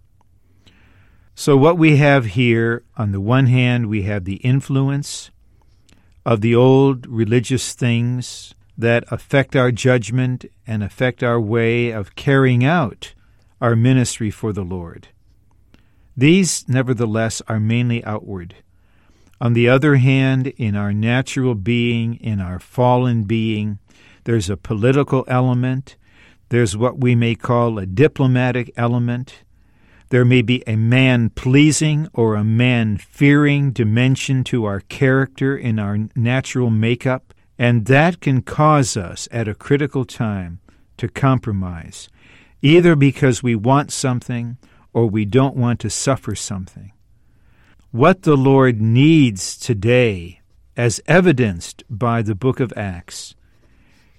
So, 1.36 1.56
what 1.56 1.78
we 1.78 1.97
have 1.97 2.26
here, 2.26 2.84
on 2.97 3.12
the 3.12 3.21
one 3.21 3.45
hand, 3.45 3.86
we 3.86 4.02
have 4.02 4.26
the 4.26 4.38
influence 4.38 5.30
of 6.26 6.41
the 6.41 6.56
old 6.56 7.06
religious 7.06 7.73
things 7.73 8.56
that 8.76 9.04
affect 9.12 9.56
our 9.56 9.71
judgment 9.71 10.43
and 10.65 10.84
affect 10.84 11.21
our 11.21 11.39
way 11.39 11.91
of 11.91 12.15
carrying 12.15 12.65
out 12.65 13.13
our 13.62 13.76
ministry 13.76 14.32
for 14.32 14.52
the 14.52 14.63
Lord. 14.63 15.10
These, 16.17 16.67
nevertheless, 16.67 17.43
are 17.47 17.60
mainly 17.60 18.03
outward. 18.03 18.56
On 19.39 19.53
the 19.53 19.69
other 19.69 19.97
hand, 19.97 20.47
in 20.58 20.75
our 20.75 20.91
natural 20.91 21.53
being, 21.53 22.15
in 22.15 22.41
our 22.41 22.60
fallen 22.60 23.25
being, 23.25 23.77
there's 24.23 24.49
a 24.49 24.58
political 24.58 25.23
element, 25.27 25.95
there's 26.49 26.75
what 26.75 26.99
we 26.99 27.13
may 27.13 27.36
call 27.36 27.77
a 27.77 27.86
diplomatic 27.86 28.73
element, 28.75 29.43
there 30.10 30.25
may 30.25 30.41
be 30.41 30.63
a 30.65 30.75
man 30.75 31.30
pleasing 31.30 32.08
or 32.13 32.36
a 32.36 32.43
man 32.43 32.97
fearing 32.97 33.71
dimension 33.71 34.43
to 34.45 34.65
our 34.65 34.80
character 34.80 35.56
in 35.56 35.77
our 35.77 35.99
natural 36.15 36.71
makeup, 36.71 37.32
and 37.60 37.86
that 37.86 38.21
can 38.21 38.41
cause 38.41 38.97
us 38.97 39.27
at 39.32 39.47
a 39.47 39.53
critical 39.53 40.03
time 40.03 40.60
to 40.97 41.08
compromise, 41.08 42.10
either 42.63 42.95
because 42.95 43.43
we 43.43 43.53
want 43.53 43.91
something 43.91 44.58
or 44.97 45.05
we 45.05 45.25
don't 45.25 45.55
want 45.55 45.79
to 45.79 45.91
suffer 45.91 46.33
something. 46.33 46.91
What 47.91 48.23
the 48.23 48.36
Lord 48.36 48.81
needs 48.81 49.55
today, 49.55 50.41
as 50.75 50.99
evidenced 51.05 51.83
by 51.88 52.23
the 52.23 52.33
book 52.33 52.60
of 52.60 52.73
Acts, 52.75 53.36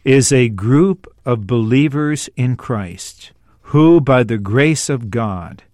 is 0.05 0.31
a 0.31 0.49
group 0.49 1.13
of 1.25 1.49
believers 1.49 2.31
in 2.37 2.55
Christ 2.55 3.33
who, 3.73 4.01
by 4.01 4.23
the 4.23 4.39
grace 4.39 4.89
of 4.89 5.11
God, 5.11 5.65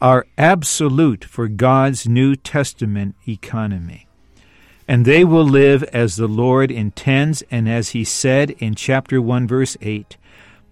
are 0.00 0.24
absolute 0.38 1.24
for 1.24 1.48
God's 1.48 2.06
New 2.06 2.36
Testament 2.36 3.16
economy. 3.26 4.06
And 4.86 5.04
they 5.04 5.24
will 5.24 5.42
live 5.42 5.82
as 5.92 6.14
the 6.14 6.28
Lord 6.28 6.70
intends, 6.70 7.42
and 7.50 7.68
as 7.68 7.88
He 7.88 8.04
said 8.04 8.50
in 8.60 8.76
chapter 8.76 9.20
1, 9.20 9.48
verse 9.48 9.76
8, 9.80 10.16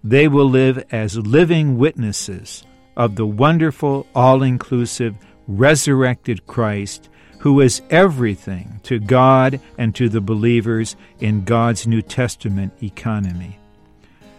they 0.01 0.29
will 0.29 0.49
live 0.49 0.85
as 0.89 1.17
living 1.17 1.77
witnesses 1.77 2.63
of 2.95 3.15
the 3.15 3.25
wonderful, 3.25 4.07
all 4.15 4.43
inclusive, 4.43 5.15
resurrected 5.47 6.47
Christ 6.47 7.09
who 7.43 7.59
is 7.59 7.81
everything 7.89 8.79
to 8.83 8.99
God 8.99 9.59
and 9.77 9.93
to 9.95 10.07
the 10.07 10.21
believers 10.21 10.95
in 11.19 11.43
God's 11.43 11.85
New 11.85 12.01
Testament 12.01 12.71
economy. 12.81 13.59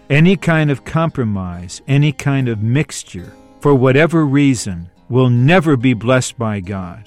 Any 0.09 0.39
kind 0.39 0.71
of 0.71 0.87
compromise, 0.87 1.83
any 1.87 2.13
kind 2.13 2.49
of 2.49 2.63
mixture, 2.63 3.35
for 3.61 3.75
whatever 3.75 4.25
reason, 4.25 4.89
will 5.11 5.29
never 5.29 5.77
be 5.77 5.93
blessed 5.93 6.39
by 6.39 6.61
God. 6.61 7.07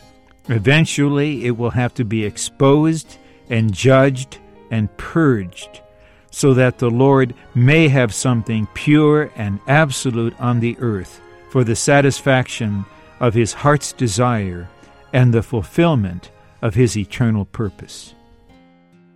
Eventually, 0.49 1.45
it 1.45 1.57
will 1.57 1.71
have 1.71 1.95
to 1.95 2.05
be 2.05 2.23
exposed 2.23 3.17
and 3.49 3.73
judged 3.73 4.37
and 4.69 4.95
purged 4.97 5.81
so 6.29 6.53
that 6.53 6.77
the 6.77 6.91
Lord 6.91 7.33
may 7.55 7.87
have 7.87 8.13
something 8.13 8.67
pure 8.75 9.31
and 9.35 9.59
absolute 9.67 10.39
on 10.39 10.59
the 10.59 10.77
earth 10.77 11.21
for 11.49 11.63
the 11.63 11.75
satisfaction 11.75 12.85
of 13.19 13.33
his 13.33 13.53
heart's 13.53 13.93
desire 13.93 14.69
and 15.13 15.33
the 15.33 15.43
fulfillment 15.43 16.31
of 16.61 16.73
his 16.73 16.97
eternal 16.97 17.45
purpose. 17.45 18.13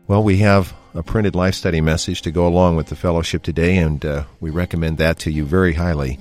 Well, 0.08 0.24
we 0.24 0.38
have 0.38 0.74
a 0.94 1.04
printed 1.04 1.36
life 1.36 1.56
study 1.56 1.82
message 1.82 2.22
to 2.24 2.32
go 2.32 2.48
along 2.48 2.76
with 2.76 2.88
the 2.88 2.96
fellowship 2.96 3.44
today, 3.44 3.78
and 3.78 4.04
uh, 4.06 4.24
we 4.39 4.50
recommend 4.50 4.98
that 4.98 5.20
to 5.20 5.32
you 5.32 5.46
very 5.46 5.74
highly. 5.74 6.20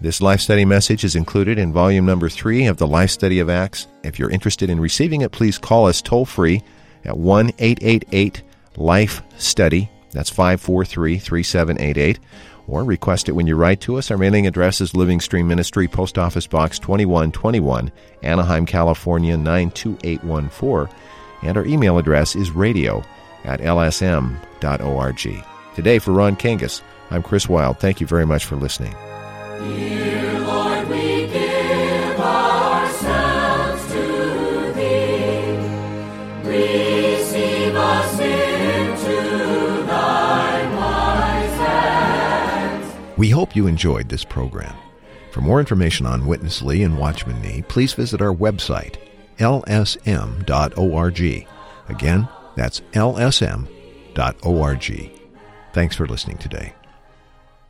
This 0.00 0.20
life 0.20 0.40
study 0.40 0.64
message 0.64 1.04
is 1.04 1.16
included 1.16 1.58
in 1.58 1.72
volume 1.72 2.06
number 2.06 2.28
three 2.28 2.66
of 2.66 2.78
the 2.78 2.86
Life 2.86 3.10
Study 3.10 3.38
of 3.38 3.50
Acts. 3.50 3.86
If 4.02 4.18
you're 4.18 4.30
interested 4.30 4.70
in 4.70 4.80
receiving 4.80 5.20
it, 5.20 5.32
please 5.32 5.58
call 5.58 5.86
us 5.86 6.00
toll 6.02 6.24
free 6.24 6.62
at 7.04 7.16
1 7.16 7.52
888 7.58 8.42
Life 8.76 9.22
Study. 9.38 9.90
That's 10.12 10.30
543 10.30 11.18
3788 11.18 12.18
or 12.70 12.84
request 12.84 13.28
it 13.28 13.32
when 13.32 13.46
you 13.46 13.56
write 13.56 13.80
to 13.82 13.96
us. 13.96 14.10
Our 14.10 14.18
mailing 14.18 14.46
address 14.46 14.80
is 14.80 14.94
Living 14.94 15.20
Stream 15.20 15.48
Ministry, 15.48 15.88
Post 15.88 16.16
Office 16.18 16.46
Box 16.46 16.78
2121, 16.78 17.90
Anaheim, 18.22 18.64
California 18.64 19.36
92814, 19.36 20.94
and 21.42 21.56
our 21.56 21.66
email 21.66 21.98
address 21.98 22.36
is 22.36 22.50
radio 22.50 23.02
at 23.44 23.60
lsm.org. 23.60 25.44
Today, 25.74 25.98
for 25.98 26.12
Ron 26.12 26.36
Kangas, 26.36 26.82
I'm 27.10 27.22
Chris 27.22 27.48
Wild. 27.48 27.78
Thank 27.78 28.00
you 28.00 28.06
very 28.06 28.26
much 28.26 28.44
for 28.44 28.56
listening. 28.56 28.94
Dear 29.60 30.29
We 43.20 43.28
hope 43.28 43.54
you 43.54 43.66
enjoyed 43.66 44.08
this 44.08 44.24
program. 44.24 44.74
For 45.30 45.42
more 45.42 45.60
information 45.60 46.06
on 46.06 46.26
Witness 46.26 46.62
Lee 46.62 46.82
and 46.84 46.96
Watchman 46.96 47.42
Nee, 47.42 47.60
please 47.68 47.92
visit 47.92 48.22
our 48.22 48.34
website, 48.34 48.96
lsm.org. 49.36 49.98
Again, 51.90 52.28
that's 52.56 52.80
lsm.org. 52.80 53.68
Thanks 55.74 55.96
for 55.96 56.06
listening 56.06 56.38
today. 56.38 56.72